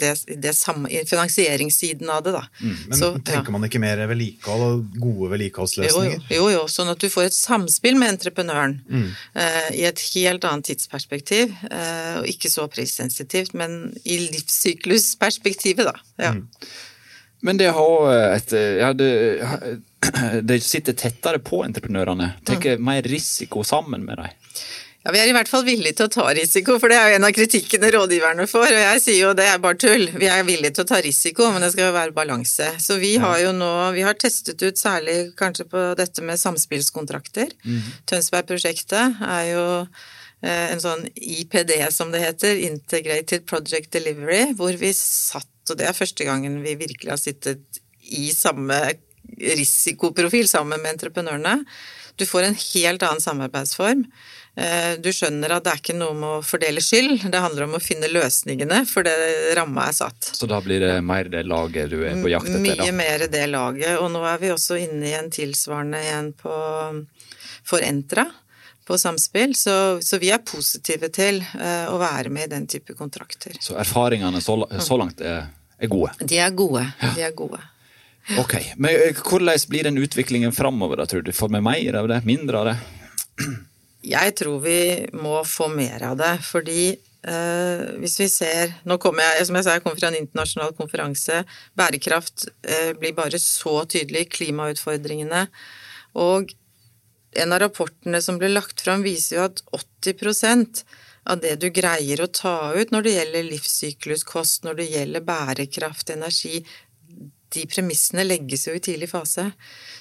det, 0.01 0.13
det 0.41 0.55
samme, 0.57 0.89
i 0.89 1.03
finansieringssiden 1.09 2.09
av 2.09 2.23
det. 2.25 2.35
Da. 2.37 2.45
Mm. 2.61 2.77
Men 2.87 2.99
så, 2.99 3.11
tenker 3.19 3.51
ja. 3.51 3.55
man 3.57 3.67
ikke 3.69 3.83
mer 3.83 4.01
vedlikehold 4.09 4.65
og 4.67 4.97
gode 4.97 5.33
vedlikeholdsløsninger? 5.35 6.25
Jo, 6.29 6.47
jo, 6.47 6.49
jo, 6.57 6.63
sånn 6.71 6.91
at 6.93 7.01
du 7.01 7.09
får 7.13 7.29
et 7.29 7.37
samspill 7.37 7.99
med 7.99 8.15
entreprenøren 8.15 8.79
mm. 8.87 9.09
eh, 9.43 9.69
i 9.83 9.85
et 9.89 10.07
helt 10.13 10.49
annet 10.49 10.71
tidsperspektiv, 10.71 11.53
Eh, 11.73 12.17
og 12.21 12.29
ikke 12.29 12.51
så 12.51 12.67
prissensitivt, 12.71 13.53
men 13.57 13.93
i 14.05 14.17
livssyklusperspektivet, 14.27 15.89
da. 15.89 15.95
Ja. 16.21 16.33
Men 17.43 17.59
det 17.59 17.73
har 17.75 18.13
et 18.33 18.53
ja, 18.55 18.93
det, 18.95 19.09
det 20.47 20.61
sitter 20.63 20.95
tettere 20.95 21.41
på 21.43 21.63
entreprenørene. 21.65 22.33
Tar 22.47 22.61
mm. 22.63 22.83
mer 22.83 23.03
risiko 23.07 23.65
sammen 23.67 24.05
med 24.07 24.21
dem. 24.21 24.31
Ja, 25.03 25.11
Vi 25.11 25.19
er 25.19 25.27
i 25.27 25.35
hvert 25.35 25.51
fall 25.51 25.65
villige 25.67 25.97
til 25.99 26.07
å 26.07 26.13
ta 26.13 26.29
risiko, 26.31 26.77
for 26.79 26.91
det 26.91 26.95
er 26.95 27.11
jo 27.11 27.17
en 27.17 27.27
av 27.27 27.35
kritikkene 27.35 27.89
rådgiverne 27.91 28.47
får. 28.47 28.69
Og 28.69 28.83
jeg 28.85 29.03
sier 29.03 29.19
jo 29.19 29.33
det 29.35 29.49
er 29.51 29.59
bare 29.63 29.79
tull. 29.83 30.05
Vi 30.15 30.29
er 30.31 30.45
villige 30.47 30.77
til 30.77 30.85
å 30.85 30.91
ta 30.93 31.01
risiko, 31.03 31.49
men 31.51 31.65
det 31.65 31.73
skal 31.73 31.89
jo 31.89 31.97
være 31.97 32.15
balanse. 32.15 32.69
Så 32.79 32.97
vi 33.01 33.17
har 33.19 33.41
jo 33.43 33.51
nå 33.57 33.71
vi 33.97 34.05
har 34.07 34.15
testet 34.19 34.63
ut 34.63 34.79
særlig 34.79 35.33
kanskje 35.39 35.67
på 35.67 35.85
dette 35.99 36.23
med 36.23 36.39
samspillskontrakter. 36.39 37.51
Mm. 37.67 37.81
Tønsberg-prosjektet 38.13 39.19
er 39.27 39.49
jo 39.49 39.65
eh, 39.83 40.71
en 40.71 40.83
sånn 40.83 41.03
IPD, 41.11 41.75
som 41.91 42.15
det 42.15 42.23
heter, 42.23 42.63
Integrated 42.71 43.43
Project 43.49 43.91
Delivery, 43.91 44.53
hvor 44.55 44.71
vi 44.79 44.95
satt, 44.95 45.49
og 45.71 45.79
det 45.79 45.87
er 45.87 45.97
første 45.97 46.27
gangen 46.27 46.61
vi 46.65 46.75
virkelig 46.79 47.13
har 47.13 47.21
sittet 47.21 47.81
i 48.03 48.29
samme 48.35 48.79
risikoprofil 49.39 50.47
sammen 50.49 50.81
med 50.81 50.97
entreprenørene. 50.97 51.61
Du 52.19 52.25
får 52.29 52.45
en 52.45 52.57
helt 52.59 53.03
annen 53.03 53.23
samarbeidsform. 53.23 54.03
Eh, 54.53 54.91
du 55.01 55.09
skjønner 55.09 55.55
at 55.55 55.65
det 55.65 55.71
er 55.71 55.79
ikke 55.81 55.95
noe 55.97 56.13
med 56.13 56.29
å 56.29 56.43
fordele 56.45 56.81
skyld, 56.83 57.23
det 57.33 57.41
handler 57.41 57.65
om 57.65 57.79
å 57.79 57.81
finne 57.81 58.09
løsningene, 58.11 58.83
for 58.85 59.07
det 59.07 59.15
ramma 59.57 59.87
er 59.89 59.95
satt. 59.97 60.29
Så 60.37 60.45
da 60.49 60.59
blir 60.61 60.83
det 60.83 60.93
mer 61.05 61.31
det 61.33 61.41
laget 61.49 61.89
du 61.89 62.03
er 62.05 62.19
på 62.21 62.29
jakt 62.29 62.51
etter? 62.51 62.61
Mye 62.61 62.77
da. 62.77 62.91
mer 62.93 63.25
det 63.33 63.47
laget, 63.49 63.97
og 63.97 64.11
nå 64.13 64.21
er 64.29 64.43
vi 64.43 64.53
også 64.53 64.77
inne 64.83 65.09
i 65.09 65.15
en 65.17 65.33
tilsvarende 65.33 66.03
en 66.13 66.29
på, 66.37 66.53
for 67.65 67.81
Entra 67.81 68.27
på 68.85 68.97
Samspill, 68.97 69.55
så, 69.55 69.75
så, 70.03 70.19
vi 70.21 70.31
er 70.33 70.43
positive 70.45 71.09
til 71.13 71.41
uh, 71.55 71.91
å 71.93 71.99
være 72.01 72.31
med 72.33 72.49
i 72.49 72.53
den 72.55 72.65
type 72.69 72.95
kontrakter. 72.99 73.55
Så 73.63 73.77
erfaringene 73.79 74.41
så, 74.43 74.57
så 74.83 74.97
langt 74.99 75.23
er, 75.23 75.47
er, 75.77 75.91
gode? 75.91 76.13
De 76.19 76.39
er 76.41 76.51
gode. 76.55 76.83
Ja. 77.01 77.13
De 77.15 77.27
er 77.29 77.37
gode. 77.37 77.61
Ok, 78.39 78.55
men 78.79 78.95
eh, 78.95 79.17
Hvordan 79.19 79.65
blir 79.69 79.87
den 79.89 79.99
utviklingen 79.99 80.53
framover, 80.55 81.03
tror 81.05 81.23
du? 81.25 81.33
Får 81.35 81.51
vi 81.51 81.63
mer 81.63 81.99
av 81.99 82.07
det? 82.11 82.21
Mindre 82.27 82.61
av 82.61 82.69
det? 82.71 82.77
Jeg 84.03 84.35
tror 84.39 84.61
vi 84.63 84.79
må 85.15 85.41
få 85.47 85.69
mer 85.71 86.03
av 86.09 86.17
det, 86.19 86.33
fordi 86.43 86.93
uh, 86.93 87.99
hvis 87.99 88.17
vi 88.19 88.27
ser 88.31 88.73
Nå 88.87 88.97
kommer 88.99 89.23
jeg 89.23 89.47
som 89.47 89.55
jeg 89.55 89.65
sa, 89.65 89.75
jeg 89.77 89.83
kommer 89.85 89.99
fra 89.99 90.11
en 90.11 90.19
internasjonal 90.19 90.73
konferanse. 90.75 91.43
Bærekraft 91.79 92.47
uh, 92.67 92.91
blir 92.99 93.15
bare 93.15 93.39
så 93.39 93.81
tydelig. 93.87 94.29
Klimautfordringene. 94.35 95.45
Og 96.19 96.51
en 97.35 97.55
av 97.55 97.63
rapportene 97.63 98.21
som 98.21 98.37
ble 98.41 98.51
lagt 98.51 98.81
fram, 98.83 99.03
viser 99.05 99.37
jo 99.37 99.47
at 99.47 99.63
80% 100.05 100.83
av 101.31 101.39
det 101.43 101.55
du 101.61 101.69
greier 101.71 102.21
å 102.23 102.31
ta 102.31 102.73
ut 102.75 102.91
når 102.91 103.05
det 103.05 103.13
gjelder 103.17 103.51
livssykluskost, 103.51 104.65
når 104.65 104.79
det 104.79 104.89
gjelder 104.91 105.27
bærekraft, 105.27 106.11
energi, 106.15 106.63
de 107.53 107.63
premissene 107.69 108.25
legges 108.25 108.67
jo 108.67 108.73
i 108.75 108.81
tidlig 108.83 109.09
fase. 109.11 109.45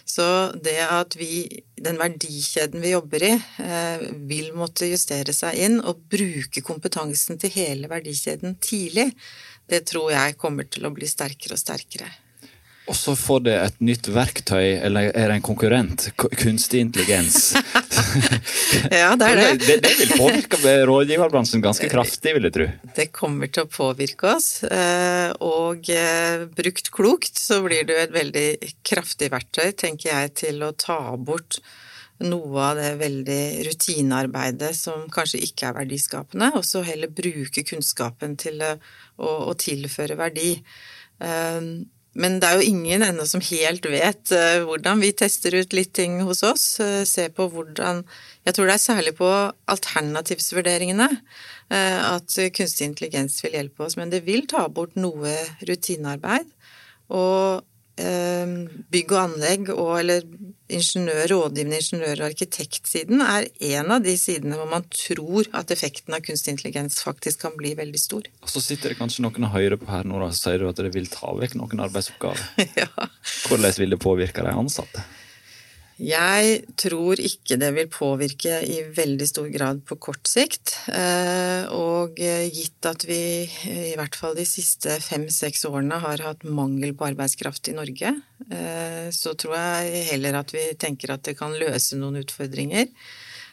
Så 0.08 0.24
det 0.64 0.78
at 0.86 1.16
vi, 1.20 1.44
den 1.76 2.00
verdikjeden 2.00 2.82
vi 2.82 2.94
jobber 2.94 3.26
i, 3.28 3.32
eh, 3.36 4.06
vil 4.30 4.52
måtte 4.56 4.88
justere 4.90 5.34
seg 5.36 5.60
inn 5.66 5.78
og 5.80 6.06
bruke 6.12 6.64
kompetansen 6.64 7.40
til 7.40 7.52
hele 7.54 7.92
verdikjeden 7.92 8.56
tidlig, 8.62 9.10
det 9.68 9.84
tror 9.92 10.10
jeg 10.14 10.40
kommer 10.40 10.68
til 10.68 10.88
å 10.88 10.94
bli 10.94 11.08
sterkere 11.08 11.56
og 11.56 11.62
sterkere. 11.62 12.10
Og 12.90 12.96
så 12.98 13.14
får 13.14 13.44
det 13.46 13.52
et 13.54 13.76
nytt 13.84 14.08
verktøy, 14.10 14.80
eller 14.82 15.12
er 15.14 15.30
det 15.30 15.36
en 15.38 15.44
konkurrent? 15.46 16.08
Kunstig 16.18 16.80
intelligens. 16.82 17.52
ja, 18.90 19.12
det 19.18 19.28
er 19.28 19.38
det. 19.38 19.44
det. 19.62 19.76
Det 19.84 19.92
vil 20.00 20.14
påvirke 20.18 20.74
rådgiverbransjen 20.90 21.62
ganske 21.62 21.86
kraftig, 21.92 22.34
vil 22.34 22.48
jeg 22.48 22.56
tro. 22.56 22.66
Det 22.96 23.06
kommer 23.14 23.52
til 23.54 23.68
å 23.68 23.70
påvirke 23.70 24.32
oss, 24.34 24.50
eh, 24.66 25.30
og 25.46 25.92
eh, 25.94 26.48
brukt 26.58 26.90
klokt 26.94 27.38
så 27.38 27.60
blir 27.62 27.86
det 27.86 27.96
jo 27.96 28.02
et 28.08 28.18
veldig 28.18 28.48
kraftig 28.90 29.30
verktøy, 29.30 29.70
tenker 29.78 30.10
jeg, 30.10 30.34
til 30.42 30.66
å 30.66 30.74
ta 30.74 30.98
bort 31.14 31.60
noe 32.22 32.66
av 32.66 32.76
det 32.78 32.90
veldig 33.00 33.42
rutinearbeidet 33.66 34.74
som 34.78 35.06
kanskje 35.10 35.42
ikke 35.46 35.70
er 35.70 35.78
verdiskapende, 35.80 36.52
og 36.58 36.66
så 36.66 36.82
heller 36.86 37.14
bruke 37.14 37.62
kunnskapen 37.66 38.36
til 38.42 38.62
å, 38.66 38.76
å 39.22 39.54
tilføre 39.58 40.18
verdi. 40.18 40.56
Men 42.12 42.38
det 42.42 42.48
er 42.48 42.60
jo 42.60 42.68
ingen 42.74 43.04
ennå 43.06 43.24
som 43.28 43.40
helt 43.46 43.86
vet 43.88 44.32
uh, 44.36 44.64
hvordan 44.68 45.00
vi 45.00 45.14
tester 45.16 45.54
ut 45.56 45.72
litt 45.72 45.94
ting 45.96 46.18
hos 46.26 46.42
oss. 46.44 46.66
Uh, 46.82 47.02
se 47.08 47.28
på 47.32 47.48
hvordan 47.52 48.02
Jeg 48.44 48.56
tror 48.56 48.68
det 48.68 48.74
er 48.76 48.82
særlig 48.84 49.14
på 49.16 49.30
alternativsvurderingene 49.72 51.08
uh, 51.08 52.00
at 52.12 52.36
kunstig 52.56 52.90
intelligens 52.90 53.38
vil 53.44 53.56
hjelpe 53.56 53.86
oss, 53.86 53.96
men 53.96 54.12
det 54.12 54.24
vil 54.26 54.44
ta 54.50 54.66
bort 54.68 54.98
noe 55.00 55.32
rutinearbeid. 55.68 56.50
Og 57.12 57.64
bygg 57.92 59.12
og 59.12 59.18
anlegg 59.20 59.68
og 59.74 59.90
eller 59.98 60.24
ingeniør, 60.72 61.26
rådgivende 61.28 61.76
ingeniør- 61.76 62.22
og 62.22 62.30
arkitektsiden 62.30 63.20
er 63.20 63.48
en 63.60 63.90
av 63.92 64.02
de 64.04 64.14
sidene 64.16 64.56
hvor 64.56 64.70
man 64.70 64.86
tror 64.88 65.50
at 65.52 65.70
effekten 65.74 66.16
av 66.16 66.24
kunstig 66.24 66.54
intelligens 66.54 67.02
faktisk 67.04 67.42
kan 67.44 67.56
bli 67.58 67.74
veldig 67.76 68.00
stor. 68.00 68.28
Og 68.42 68.48
så 68.48 68.62
sitter 68.64 68.92
det 68.92 68.98
kanskje 69.00 69.26
noen 69.26 69.44
og 69.48 69.52
hører 69.52 69.76
på 69.76 69.90
her 69.92 70.08
nå, 70.08 70.22
og 70.24 70.36
sier 70.36 70.62
du 70.62 70.70
at 70.70 70.80
det 70.80 70.94
vil 70.94 71.10
ta 71.12 71.34
vekk 71.36 71.58
noen 71.60 71.84
arbeidsoppgaver. 71.88 72.46
ja. 72.82 72.88
Hvordan 73.48 73.76
vil 73.82 73.92
det 73.92 74.00
påvirke 74.00 74.46
de 74.46 74.56
ansatte? 74.56 75.04
Jeg 76.00 76.62
tror 76.80 77.20
ikke 77.20 77.58
det 77.60 77.68
vil 77.76 77.88
påvirke 77.92 78.60
i 78.64 78.78
veldig 78.96 79.26
stor 79.28 79.48
grad 79.52 79.82
på 79.86 79.98
kort 80.02 80.28
sikt. 80.30 80.74
Eh, 80.88 81.68
og 81.68 82.16
gitt 82.16 82.88
at 82.88 83.04
vi 83.06 83.20
i 83.44 83.96
hvert 83.98 84.16
fall 84.16 84.36
de 84.38 84.46
siste 84.48 84.96
fem-seks 85.04 85.66
årene 85.68 86.00
har 86.02 86.24
hatt 86.24 86.46
mangel 86.48 86.94
på 86.96 87.10
arbeidskraft 87.10 87.68
i 87.70 87.76
Norge, 87.76 88.14
eh, 88.48 89.10
så 89.12 89.36
tror 89.36 89.58
jeg 89.58 90.06
heller 90.14 90.40
at 90.40 90.54
vi 90.56 90.64
tenker 90.80 91.12
at 91.12 91.28
det 91.28 91.36
kan 91.38 91.54
løse 91.60 92.00
noen 92.00 92.22
utfordringer. 92.22 92.88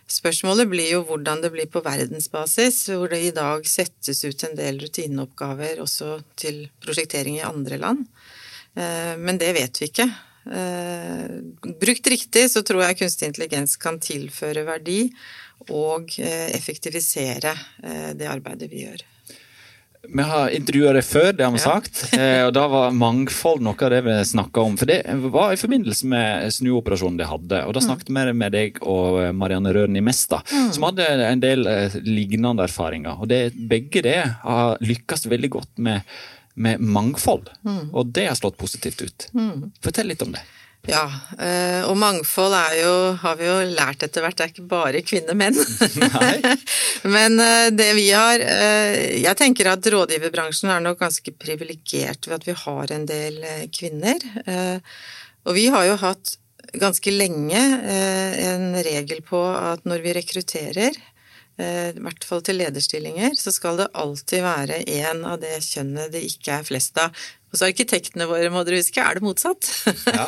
Spørsmålet 0.10 0.66
blir 0.72 0.88
jo 0.96 1.04
hvordan 1.06 1.44
det 1.44 1.52
blir 1.54 1.68
på 1.70 1.84
verdensbasis, 1.86 2.88
hvor 2.90 3.12
det 3.12 3.20
i 3.28 3.36
dag 3.36 3.68
settes 3.70 4.24
ut 4.26 4.48
en 4.48 4.56
del 4.58 4.80
rutineoppgaver 4.82 5.84
også 5.84 6.16
til 6.40 6.64
prosjektering 6.82 7.38
i 7.38 7.46
andre 7.46 7.78
land. 7.78 8.08
Eh, 8.74 9.14
men 9.22 9.38
det 9.38 9.54
vet 9.60 9.84
vi 9.84 9.92
ikke. 9.92 10.10
Eh, 10.46 11.26
brukt 11.80 12.08
riktig 12.08 12.48
så 12.52 12.64
tror 12.66 12.86
jeg 12.86 13.02
kunstig 13.04 13.30
intelligens 13.30 13.76
kan 13.82 14.00
tilføre 14.02 14.64
verdi 14.68 15.04
og 15.70 16.16
eh, 16.18 16.50
effektivisere 16.56 17.54
eh, 17.84 18.12
det 18.18 18.30
arbeidet 18.30 18.72
vi 18.72 18.86
gjør. 18.88 19.04
Vi 20.10 20.24
har 20.24 20.54
intervjua 20.56 20.94
deg 20.96 21.04
før, 21.04 21.34
det 21.36 21.44
har 21.44 21.52
vi 21.52 21.60
ja. 21.60 21.72
sagt. 21.74 21.98
og 22.16 22.54
da 22.56 22.62
var 22.72 22.94
mangfold 22.96 23.60
noe 23.66 23.76
av 23.84 23.92
det 23.92 24.00
vi 24.06 24.14
snakka 24.30 24.64
om. 24.64 24.78
For 24.80 24.88
det 24.88 25.02
var 25.28 25.52
i 25.52 25.60
forbindelse 25.60 26.08
med 26.08 26.54
snuoperasjonen 26.56 27.18
de 27.20 27.28
hadde. 27.28 27.60
Og 27.68 27.76
da 27.76 27.84
snakket 27.84 28.08
vi 28.08 28.16
mm. 28.16 28.32
med 28.40 28.56
deg 28.56 28.80
og 28.80 29.20
Marianne 29.36 29.76
Røren 29.76 30.00
i 30.00 30.06
Mesta, 30.08 30.40
mm. 30.48 30.72
som 30.72 30.88
hadde 30.88 31.04
en 31.28 31.44
del 31.44 31.68
lignende 32.08 32.64
erfaringer. 32.64 33.20
Og 33.20 33.28
det, 33.28 33.42
begge 33.60 34.06
det 34.08 34.22
har 34.40 34.80
lykkes 34.80 35.28
veldig 35.36 35.52
godt 35.60 35.84
med 35.84 36.08
med 36.60 36.80
mangfold. 36.84 37.50
Mm. 37.66 37.90
Og 37.96 38.14
det 38.16 38.28
har 38.28 38.40
slått 38.40 38.60
positivt 38.60 39.02
ut. 39.02 39.28
Mm. 39.34 39.70
Fortell 39.84 40.12
litt 40.12 40.24
om 40.26 40.34
det. 40.36 40.44
Ja, 40.88 41.04
eh, 41.38 41.84
og 41.86 41.98
mangfold 42.00 42.56
er 42.56 42.76
jo, 42.80 42.94
har 43.20 43.36
vi 43.38 43.48
jo 43.50 43.58
lært 43.76 44.04
etter 44.06 44.24
hvert, 44.24 44.38
det 44.40 44.46
er 44.46 44.54
ikke 44.54 44.70
bare 44.72 45.02
kvinner-menn. 45.06 45.58
Men 47.16 47.36
eh, 47.44 47.68
det 47.76 47.90
vi 47.98 48.08
har 48.16 48.40
eh, 48.40 49.20
Jeg 49.20 49.36
tenker 49.38 49.74
at 49.74 49.90
rådgiverbransjen 49.92 50.72
er 50.72 50.84
nok 50.86 51.02
ganske 51.04 51.34
privilegert 51.36 52.30
ved 52.30 52.40
at 52.40 52.48
vi 52.48 52.58
har 52.64 52.96
en 52.96 53.06
del 53.10 53.42
kvinner. 53.76 54.24
Og 55.46 55.56
vi 55.58 55.68
har 55.74 55.86
jo 55.90 56.00
hatt 56.00 56.38
ganske 56.80 57.12
lenge 57.12 57.60
en 57.60 58.74
regel 58.86 59.24
på 59.26 59.40
at 59.42 59.86
når 59.90 60.04
vi 60.06 60.14
rekrutterer, 60.20 60.98
i 61.60 62.04
hvert 62.04 62.24
fall 62.24 62.44
til 62.46 62.60
lederstillinger, 62.62 63.34
så 63.36 63.52
skal 63.52 63.82
det 63.82 63.90
alltid 64.00 64.46
være 64.46 64.80
en 65.00 65.26
av 65.28 65.42
det 65.42 65.58
kjønnet 65.66 66.14
det 66.14 66.24
ikke 66.30 66.60
er 66.60 66.68
flest 66.68 67.00
av. 67.02 67.16
Hos 67.50 67.64
arkitektene 67.66 68.28
våre, 68.30 68.52
må 68.54 68.62
dere 68.64 68.80
huske, 68.80 69.02
er 69.02 69.18
det 69.18 69.26
motsatt. 69.26 69.72
Ja. 70.20 70.28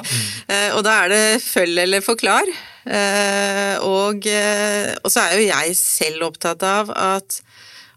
Eh, 0.51 0.69
og 0.75 0.83
da 0.85 0.97
er 1.03 1.11
det 1.13 1.23
følg 1.43 1.79
eller 1.83 2.03
forklar. 2.03 2.49
Eh, 2.83 3.75
og, 3.85 4.25
og 4.25 5.09
så 5.13 5.23
er 5.23 5.37
jo 5.37 5.47
jeg 5.47 5.77
selv 5.79 6.27
opptatt 6.31 6.65
av 6.65 6.91
at 6.97 7.41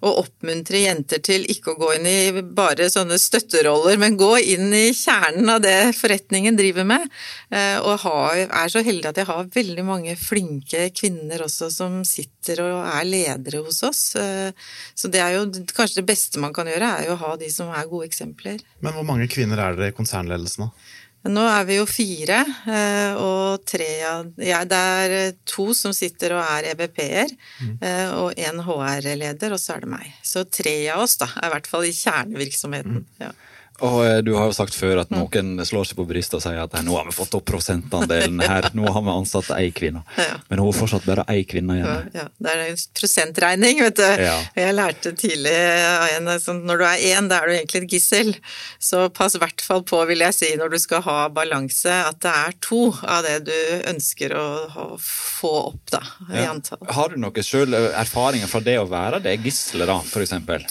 å 0.05 0.12
oppmuntre 0.21 0.83
jenter 0.85 1.23
til 1.25 1.47
ikke 1.51 1.73
å 1.73 1.79
gå 1.81 1.90
inn 1.97 2.09
i 2.09 2.43
bare 2.57 2.90
sånne 2.93 3.19
støtteroller, 3.21 3.99
men 4.01 4.19
gå 4.21 4.33
inn 4.55 4.73
i 4.77 4.87
kjernen 4.97 5.51
av 5.55 5.62
det 5.64 5.95
forretningen 5.99 6.59
driver 6.59 6.87
med. 6.88 7.07
Eh, 7.51 7.79
og 7.81 8.07
er 8.45 8.73
så 8.73 8.85
heldig 8.85 9.11
at 9.11 9.21
jeg 9.23 9.31
har 9.31 9.53
veldig 9.55 9.87
mange 9.87 10.17
flinke 10.21 10.88
kvinner 10.97 11.47
også 11.47 11.71
som 11.73 12.03
sitter 12.09 12.64
og 12.67 12.83
er 12.85 13.09
ledere 13.09 13.64
hos 13.64 13.83
oss. 13.87 14.03
Eh, 14.21 14.51
så 14.95 15.11
det 15.12 15.23
er 15.25 15.38
jo 15.38 15.47
kanskje 15.75 16.03
det 16.03 16.09
beste 16.12 16.43
man 16.43 16.55
kan 16.57 16.69
gjøre, 16.71 16.90
er 16.99 17.09
jo 17.09 17.17
å 17.17 17.23
ha 17.25 17.37
de 17.40 17.51
som 17.53 17.73
er 17.73 17.88
gode 17.90 18.11
eksempler. 18.11 18.61
Men 18.85 18.97
hvor 18.97 19.09
mange 19.09 19.31
kvinner 19.33 19.62
er 19.62 19.79
det 19.79 19.93
i 19.93 19.97
konsernledelsen, 19.97 20.69
da? 20.69 21.01
Nå 21.25 21.41
er 21.49 21.65
vi 21.65 21.79
jo 21.79 21.87
fire, 21.89 22.43
eh, 22.69 23.15
og 23.17 23.63
tre 23.65 23.89
av 24.05 24.43
ja, 24.45 24.61
Det 24.69 24.77
er 24.77 25.15
to 25.49 25.71
som 25.77 25.95
sitter 25.97 26.35
og 26.37 26.43
er 26.43 26.69
EBP-er, 26.75 27.33
mm. 27.33 27.73
Eh, 27.81 28.11
og 28.19 28.37
en 28.37 28.61
HR-leder, 28.67 29.55
og 29.57 29.61
så 29.61 29.79
er 29.79 29.87
det 29.87 29.93
meg. 29.95 30.11
Så 30.21 30.45
tre 30.45 30.77
av 30.93 31.07
oss, 31.07 31.17
da, 31.23 31.31
er 31.41 31.49
i 31.49 31.55
hvert 31.55 31.71
fall 31.71 31.89
i 31.89 31.95
kjernevirksomheten. 31.97 33.01
Mm. 33.01 33.25
Ja. 33.25 33.33
Og 33.85 33.99
eh, 34.07 34.18
du 34.25 34.33
har 34.37 34.49
jo 34.49 34.57
sagt 34.57 34.77
før 34.77 35.03
at 35.03 35.12
noen 35.12 35.59
slår 35.66 35.88
seg 35.90 35.99
på 35.99 36.07
brystet 36.09 36.38
og 36.38 36.44
sier 36.44 36.61
at 36.62 36.77
nå 36.87 36.97
har 36.97 37.09
vi 37.09 37.14
fått 37.16 37.35
opp 37.37 37.44
prosentandelen 37.49 38.40
her, 38.44 38.70
nå 38.77 38.88
har 38.88 39.05
vi 39.05 39.14
ansatt 39.14 39.53
ei 39.59 39.70
kvinne. 39.75 40.05
Ja. 40.25 40.38
Men 40.49 40.61
hun 40.62 40.70
har 40.70 40.77
fortsatt 40.79 41.05
bare 41.05 41.25
ei 41.29 41.42
kvinne 41.49 41.75
igjen. 41.77 42.07
Ja, 42.14 42.23
det 42.40 42.53
er 42.53 42.61
en 42.62 42.79
prosentregning, 42.97 43.81
vet 43.83 43.99
du. 43.99 44.23
Ja. 44.25 44.37
Jeg 44.57 44.77
lærte 44.77 45.12
tidlig 45.18 45.53
av 45.53 46.05
en 46.14 46.31
sånn 46.40 46.62
når 46.64 46.81
du 46.81 46.85
er 46.88 47.03
én, 47.11 47.29
da 47.29 47.42
er 47.42 47.51
du 47.51 47.55
egentlig 47.59 47.83
et 47.83 47.97
gissel. 47.97 48.31
Så 48.81 49.03
pass 49.12 49.37
i 49.37 49.42
hvert 49.42 49.64
fall 49.64 49.85
på, 49.85 50.01
vil 50.09 50.25
jeg 50.25 50.37
si, 50.37 50.51
når 50.61 50.73
du 50.73 50.79
skal 50.81 51.05
ha 51.05 51.18
balanse, 51.35 51.92
at 51.92 52.23
det 52.25 52.33
er 52.33 52.57
to 52.64 52.87
av 53.03 53.27
det 53.27 53.37
du 53.51 53.59
ønsker 53.92 54.33
å, 54.38 54.47
få 55.05 55.53
opp, 55.75 55.83
da, 55.92 56.01
i 56.33 56.47
antall. 56.49 56.81
Har 56.97 57.12
du 57.12 57.20
noen 57.20 57.44
sjøl 57.47 57.77
erfaringer 57.77 58.49
fra 58.49 58.62
det 58.64 58.79
å 58.81 58.88
være 58.88 59.20
det 59.25 59.37
gisselet, 59.44 59.90
da, 59.90 60.01
for 60.09 60.25
eksempel? 60.25 60.64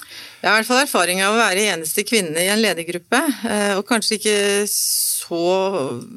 Jeg 0.43 0.51
har 0.51 0.57
i 0.57 0.59
hvert 0.59 0.67
fall 0.67 0.81
erfaring 0.83 1.21
av 1.23 1.37
å 1.37 1.39
være 1.39 1.69
eneste 1.71 2.03
kvinne 2.03 2.41
i 2.43 2.49
en 2.51 2.59
ledergruppe, 2.59 3.21
eh, 3.47 3.73
og 3.79 3.85
kanskje 3.87 4.17
ikke 4.17 4.37
så 4.67 5.43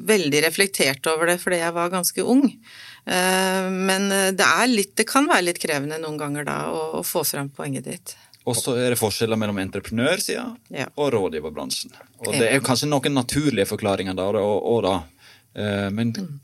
veldig 0.09 0.41
reflektert 0.43 1.07
over 1.07 1.31
det 1.31 1.37
fordi 1.39 1.61
jeg 1.61 1.75
var 1.77 1.93
ganske 1.93 2.25
ung. 2.27 2.43
Eh, 3.07 3.69
men 3.71 4.09
det, 4.35 4.47
litt, 4.73 4.97
det 4.99 5.07
kan 5.07 5.29
være 5.31 5.47
litt 5.47 5.61
krevende 5.63 6.01
noen 6.03 6.19
ganger 6.19 6.47
da 6.49 6.57
å, 6.75 7.05
få 7.07 7.23
fram 7.23 7.53
poenget 7.55 7.87
ditt. 7.87 8.17
Og 8.47 8.55
så 8.55 8.75
er 8.79 8.91
det 8.91 8.99
forskjeller 8.99 9.39
mellom 9.39 9.57
entreprenørsida 9.63 10.43
ja. 10.75 10.89
og 10.95 11.13
rådgiverbransjen. 11.15 11.95
Og 12.23 12.35
det 12.35 12.51
er 12.51 12.63
kanskje 12.63 12.91
noen 12.91 13.15
naturlige 13.15 13.67
forklaringer 13.71 14.15
da, 14.15 14.27
og, 14.43 14.59
og 14.59 14.83
da. 14.83 14.97
Eh, 15.55 15.87
men 15.91 16.11
mm. 16.15 16.35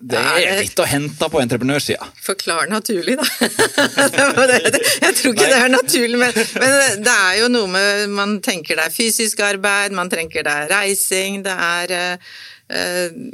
Det 0.00 0.20
er 0.20 0.60
litt 0.62 0.80
å 0.80 0.86
hente 0.88 1.28
på 1.32 1.40
entreprenørsida. 1.42 2.06
Forklar 2.24 2.70
naturlig, 2.72 3.18
da. 3.20 3.26
jeg 5.04 5.16
tror 5.18 5.34
ikke 5.34 5.50
det 5.50 5.58
er 5.58 5.72
naturlig, 5.72 6.20
men, 6.20 6.38
men, 6.62 7.02
det 7.04 7.16
er 7.16 7.34
jo 7.42 7.50
noe 7.52 7.68
med 7.70 8.14
Man 8.14 8.38
tenker 8.44 8.78
det 8.78 8.88
er 8.88 8.94
fysisk 8.94 9.42
arbeid, 9.44 9.92
man 9.96 10.12
tenker 10.12 10.46
det 10.46 10.54
er 10.62 10.72
reising, 10.72 11.42
det 11.44 11.52
er 11.52 11.94
eh, 11.98 12.32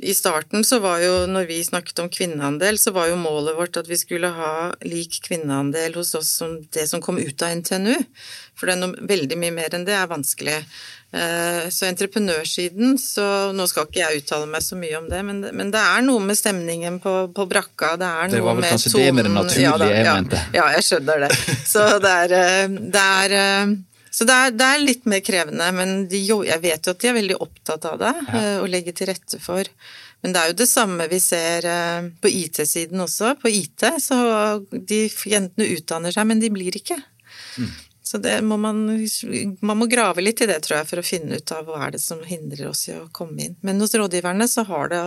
i 0.02 0.14
starten 0.16 0.64
så 0.64 0.80
var 0.82 1.02
jo, 1.04 1.14
når 1.30 1.46
vi 1.50 1.60
snakket 1.64 2.02
om 2.02 2.10
kvinneandel, 2.12 2.80
så 2.80 2.92
var 2.96 3.10
jo 3.10 3.20
målet 3.20 3.58
vårt 3.58 3.76
at 3.78 3.90
vi 3.90 3.98
skulle 4.00 4.32
ha 4.32 4.72
lik 4.86 5.20
kvinneandel 5.28 5.98
hos 6.00 6.14
oss 6.18 6.32
som 6.40 6.58
det 6.74 6.88
som 6.90 7.04
kom 7.04 7.20
ut 7.20 7.44
av 7.44 7.54
NTNU. 7.60 7.94
For 8.56 8.68
det 8.68 8.76
er 8.76 8.80
noe, 8.80 9.08
veldig 9.08 9.36
mye 9.36 9.52
mer 9.52 9.74
enn 9.76 9.84
det 9.84 9.94
er 9.96 10.06
vanskelig. 10.08 10.54
Eh, 11.16 11.66
så 11.70 11.86
entreprenørsiden, 11.86 12.96
så 12.98 13.24
nå 13.56 13.66
skal 13.68 13.86
ikke 13.86 14.00
jeg 14.00 14.22
uttale 14.22 14.48
meg 14.50 14.64
så 14.64 14.78
mye 14.80 14.96
om 14.98 15.10
det, 15.10 15.20
men, 15.28 15.42
men 15.54 15.72
det 15.74 15.80
er 15.80 16.04
noe 16.04 16.22
med 16.24 16.38
stemningen 16.38 16.96
på, 17.04 17.12
på 17.36 17.46
brakka, 17.50 17.94
det 18.00 18.08
er 18.08 18.30
det 18.30 18.32
noe 18.32 18.38
Det 18.40 18.46
var 18.48 18.58
vel 18.58 18.68
kanskje 18.72 18.92
tonen, 18.94 19.04
det 19.04 19.12
med 19.18 19.28
det 19.28 19.34
naturlige 19.34 19.66
ja, 19.66 19.74
da, 19.80 19.90
jeg 19.92 20.08
mente. 20.08 20.40
Ja, 20.56 20.64
jeg 20.74 20.88
skjønner 20.88 21.26
det. 21.26 21.30
Så 21.74 21.84
det 22.02 22.14
er, 22.24 22.36
eh, 22.40 22.80
det 22.96 23.04
er 23.04 23.36
eh, 23.42 23.76
Så 24.16 24.26
det 24.28 24.40
er, 24.40 24.56
det 24.56 24.72
er, 24.72 24.84
litt 24.88 25.08
mer 25.12 25.22
krevende, 25.24 25.70
men 25.76 25.94
de, 26.10 26.24
jeg 26.48 26.62
vet 26.64 26.88
jo 26.88 26.96
at 26.96 27.04
de 27.04 27.12
er 27.12 27.18
veldig 27.20 27.40
opptatt 27.44 27.88
av 27.92 27.98
det 28.00 28.12
ja. 28.16 28.42
Å 28.42 28.44
og 28.64 28.70
legger 28.72 28.96
til 28.96 29.12
rette 29.12 29.40
for. 29.44 29.68
Men 30.24 30.32
det 30.32 30.42
er 30.42 30.50
jo 30.50 30.60
det 30.64 30.68
samme 30.70 31.06
vi 31.12 31.20
ser 31.20 31.68
på 32.24 32.32
IT-siden 32.32 33.04
også. 33.04 33.34
På 33.38 33.52
IT 33.52 33.84
så 34.00 34.16
de 34.72 35.02
jentene 35.28 35.68
utdanner 35.76 36.16
seg, 36.16 36.24
men 36.32 36.40
de 36.40 36.48
blir 36.50 36.80
ikke. 36.80 36.96
Mm. 37.60 37.68
Så 38.06 38.20
det 38.22 38.36
må 38.46 38.54
man, 38.60 38.84
man 39.66 39.78
må 39.80 39.88
grave 39.90 40.22
litt 40.22 40.38
i 40.44 40.46
det, 40.46 40.60
tror 40.62 40.76
jeg, 40.78 40.86
for 40.86 41.02
å 41.02 41.06
finne 41.06 41.40
ut 41.40 41.52
av 41.54 41.66
hva 41.66 41.80
er 41.88 41.96
det 41.96 42.02
som 42.04 42.20
hindrer 42.22 42.68
oss 42.70 42.84
i 42.86 42.94
å 42.94 43.08
komme 43.10 43.48
inn. 43.48 43.56
Men 43.66 43.82
hos 43.82 43.96
rådgiverne 43.98 44.46
så 44.46 44.62
har 44.68 44.92
det 44.92 45.00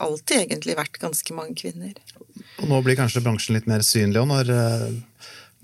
alltid 0.00 0.46
egentlig 0.46 0.78
vært 0.78 0.96
ganske 1.02 1.36
mange 1.36 1.58
kvinner. 1.60 1.92
Og 2.62 2.70
nå 2.70 2.80
blir 2.86 2.96
kanskje 2.96 3.20
bransjen 3.26 3.58
litt 3.58 3.68
mer 3.68 3.84
synlig 3.84 4.22
òg, 4.22 4.30
når 4.30 4.52
eh, 4.54 4.86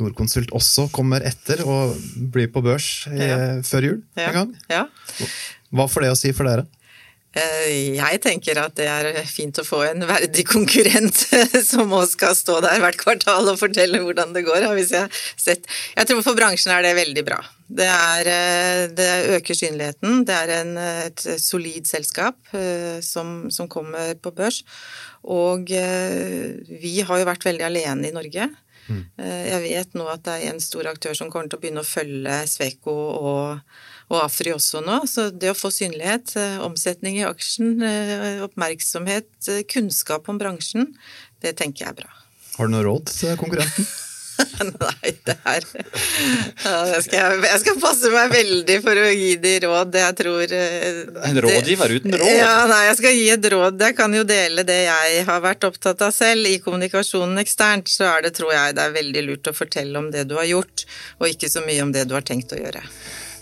Norconsult 0.03 0.53
også 0.57 0.91
kommer 0.93 1.25
etter 1.25 1.62
og 1.65 1.97
blir 2.35 2.53
på 2.53 2.61
børs 2.67 3.07
i, 3.09 3.23
ja. 3.25 3.39
før 3.65 3.89
jul 3.89 3.99
en 4.21 4.37
gang. 4.37 4.53
Ja. 4.69 4.85
Hva 5.73 5.89
får 5.89 6.05
det 6.05 6.12
å 6.12 6.19
si 6.21 6.37
for 6.37 6.51
dere? 6.51 6.69
Eh, 7.37 7.96
jeg 7.99 8.20
tenker 8.25 8.57
at 8.62 8.77
det 8.79 8.87
er 8.88 9.18
fint 9.29 9.59
å 9.61 9.64
få 9.66 9.83
en 9.90 10.07
verdig 10.09 10.46
konkurrent 10.49 11.18
som 11.70 11.92
også 11.92 12.14
skal 12.14 12.37
stå 12.38 12.61
der 12.64 12.81
hvert 12.81 13.01
kvartal 13.01 13.51
og 13.53 13.61
fortelle 13.61 14.01
hvordan 14.01 14.33
det 14.37 14.46
går. 14.46 14.64
Hvis 14.79 14.94
jeg, 14.96 15.11
sett. 15.37 15.68
jeg 15.96 16.09
tror 16.09 16.22
for 16.25 16.38
bransjen 16.38 16.72
er 16.72 16.87
det 16.87 16.94
veldig 16.96 17.25
bra. 17.27 17.40
Det, 17.66 17.88
er, 17.88 18.31
eh, 18.33 18.83
det 18.96 19.11
øker 19.37 19.59
synligheten. 19.59 20.22
Det 20.29 20.37
er 20.37 20.55
en, 20.62 20.77
et 20.81 21.27
solid 21.42 21.88
selskap 21.88 22.38
eh, 22.57 23.03
som, 23.05 23.51
som, 23.53 23.68
kommer 23.68 24.14
på 24.22 24.33
børs. 24.33 24.62
Og 25.27 25.66
vi 25.66 26.92
har 27.03 27.18
jo 27.18 27.27
vært 27.27 27.44
veldig 27.44 27.64
alene 27.66 28.07
i 28.07 28.14
Norge. 28.14 28.46
Mm. 28.87 29.01
Jeg 29.18 29.59
vet 29.64 29.96
nå 29.99 30.05
at 30.07 30.22
det 30.22 30.37
er 30.37 30.53
en 30.53 30.62
stor 30.62 30.87
aktør 30.87 31.16
som 31.18 31.33
kommer 31.33 31.51
til 31.51 31.59
å 31.59 31.62
begynne 31.64 31.83
å 31.83 31.88
følge 31.88 32.37
Sveko 32.46 32.94
og 32.94 33.81
og 34.12 34.23
Afri 34.23 34.55
også 34.55 34.83
nå. 34.87 35.01
Så 35.11 35.29
det 35.35 35.53
å 35.53 35.59
få 35.59 35.73
synlighet, 35.75 36.37
eh, 36.38 36.59
omsetning 36.64 37.19
i 37.21 37.27
aksjen, 37.27 37.77
eh, 37.83 38.42
oppmerksomhet, 38.47 39.31
eh, 39.49 39.62
kunnskap 39.66 40.29
om 40.29 40.38
bransjen, 40.38 40.92
det 41.42 41.57
tenker 41.57 41.87
jeg 41.87 41.95
er 41.95 42.03
bra. 42.03 42.11
Har 42.57 42.66
du 42.66 42.77
noe 42.77 42.87
råd 42.87 43.11
til 43.12 43.37
konkurrenten? 43.37 43.87
Nei, 44.37 45.11
det 45.25 45.35
er 45.49 45.64
jeg 45.64 47.05
skal, 47.07 47.38
jeg 47.40 47.61
skal, 47.62 47.79
passe 47.81 48.11
meg 48.12 48.35
veldig 48.35 48.77
for 48.85 49.01
å 49.01 49.07
gi 49.09 49.31
de 49.40 49.53
råd. 49.64 49.97
Jeg 49.97 50.16
tror 50.19 50.53
En 50.53 51.40
rådgiver 51.40 51.95
uten 51.97 52.16
råd? 52.21 52.33
Ja, 52.37 52.66
nei, 52.69 52.83
jeg 52.90 52.99
skal 53.01 53.16
gi 53.16 53.27
et 53.33 53.49
råd. 53.55 53.81
Jeg 53.81 53.97
kan 53.97 54.12
jo 54.12 54.27
dele 54.29 54.64
det 54.69 54.79
jeg 54.90 55.25
har 55.29 55.40
vært 55.40 55.64
opptatt 55.64 56.05
av 56.05 56.12
selv. 56.12 56.49
I 56.53 56.61
kommunikasjonen 56.61 57.40
eksternt 57.40 57.88
så 57.88 58.11
er 58.11 58.27
det, 58.29 58.35
tror 58.37 58.53
jeg, 58.53 58.77
det 58.77 58.85
er 58.85 58.99
veldig 58.99 59.25
lurt 59.31 59.49
å 59.49 59.57
fortelle 59.57 60.05
om 60.05 60.12
det 60.12 60.27
du 60.29 60.37
har 60.37 60.49
gjort, 60.53 60.85
og 61.16 61.33
ikke 61.33 61.53
så 61.53 61.64
mye 61.64 61.88
om 61.88 61.97
det 61.97 62.05
du 62.05 62.12
har 62.19 62.29
tenkt 62.29 62.53
å 62.53 62.61
gjøre 62.61 62.85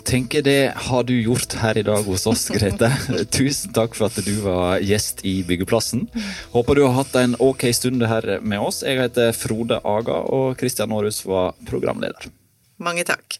tenker 0.05 0.43
det 0.45 0.73
har 0.87 1.03
du 1.03 1.13
gjort 1.17 1.55
her 1.61 1.77
i 1.77 1.83
dag 1.85 2.05
hos 2.07 2.25
oss, 2.29 2.47
Grete. 2.53 2.89
Tusen 3.35 3.73
takk 3.75 3.97
for 3.97 4.07
at 4.09 4.19
du 4.25 4.33
var 4.45 4.83
gjest 4.83 5.23
i 5.25 5.39
Byggeplassen. 5.47 6.05
Håper 6.53 6.77
du 6.77 6.85
har 6.85 6.95
hatt 6.99 7.15
en 7.19 7.37
ok 7.41 7.67
stund 7.75 8.05
her 8.05 8.37
med 8.41 8.61
oss. 8.61 8.83
Jeg 8.85 9.01
heter 9.01 9.33
Frode 9.35 9.81
Aga, 9.83 10.21
og 10.29 10.55
Kristian 10.61 10.93
Aarhus 10.95 11.23
var 11.27 11.57
programleder. 11.69 12.29
Mange 12.81 13.05
takk. 13.07 13.39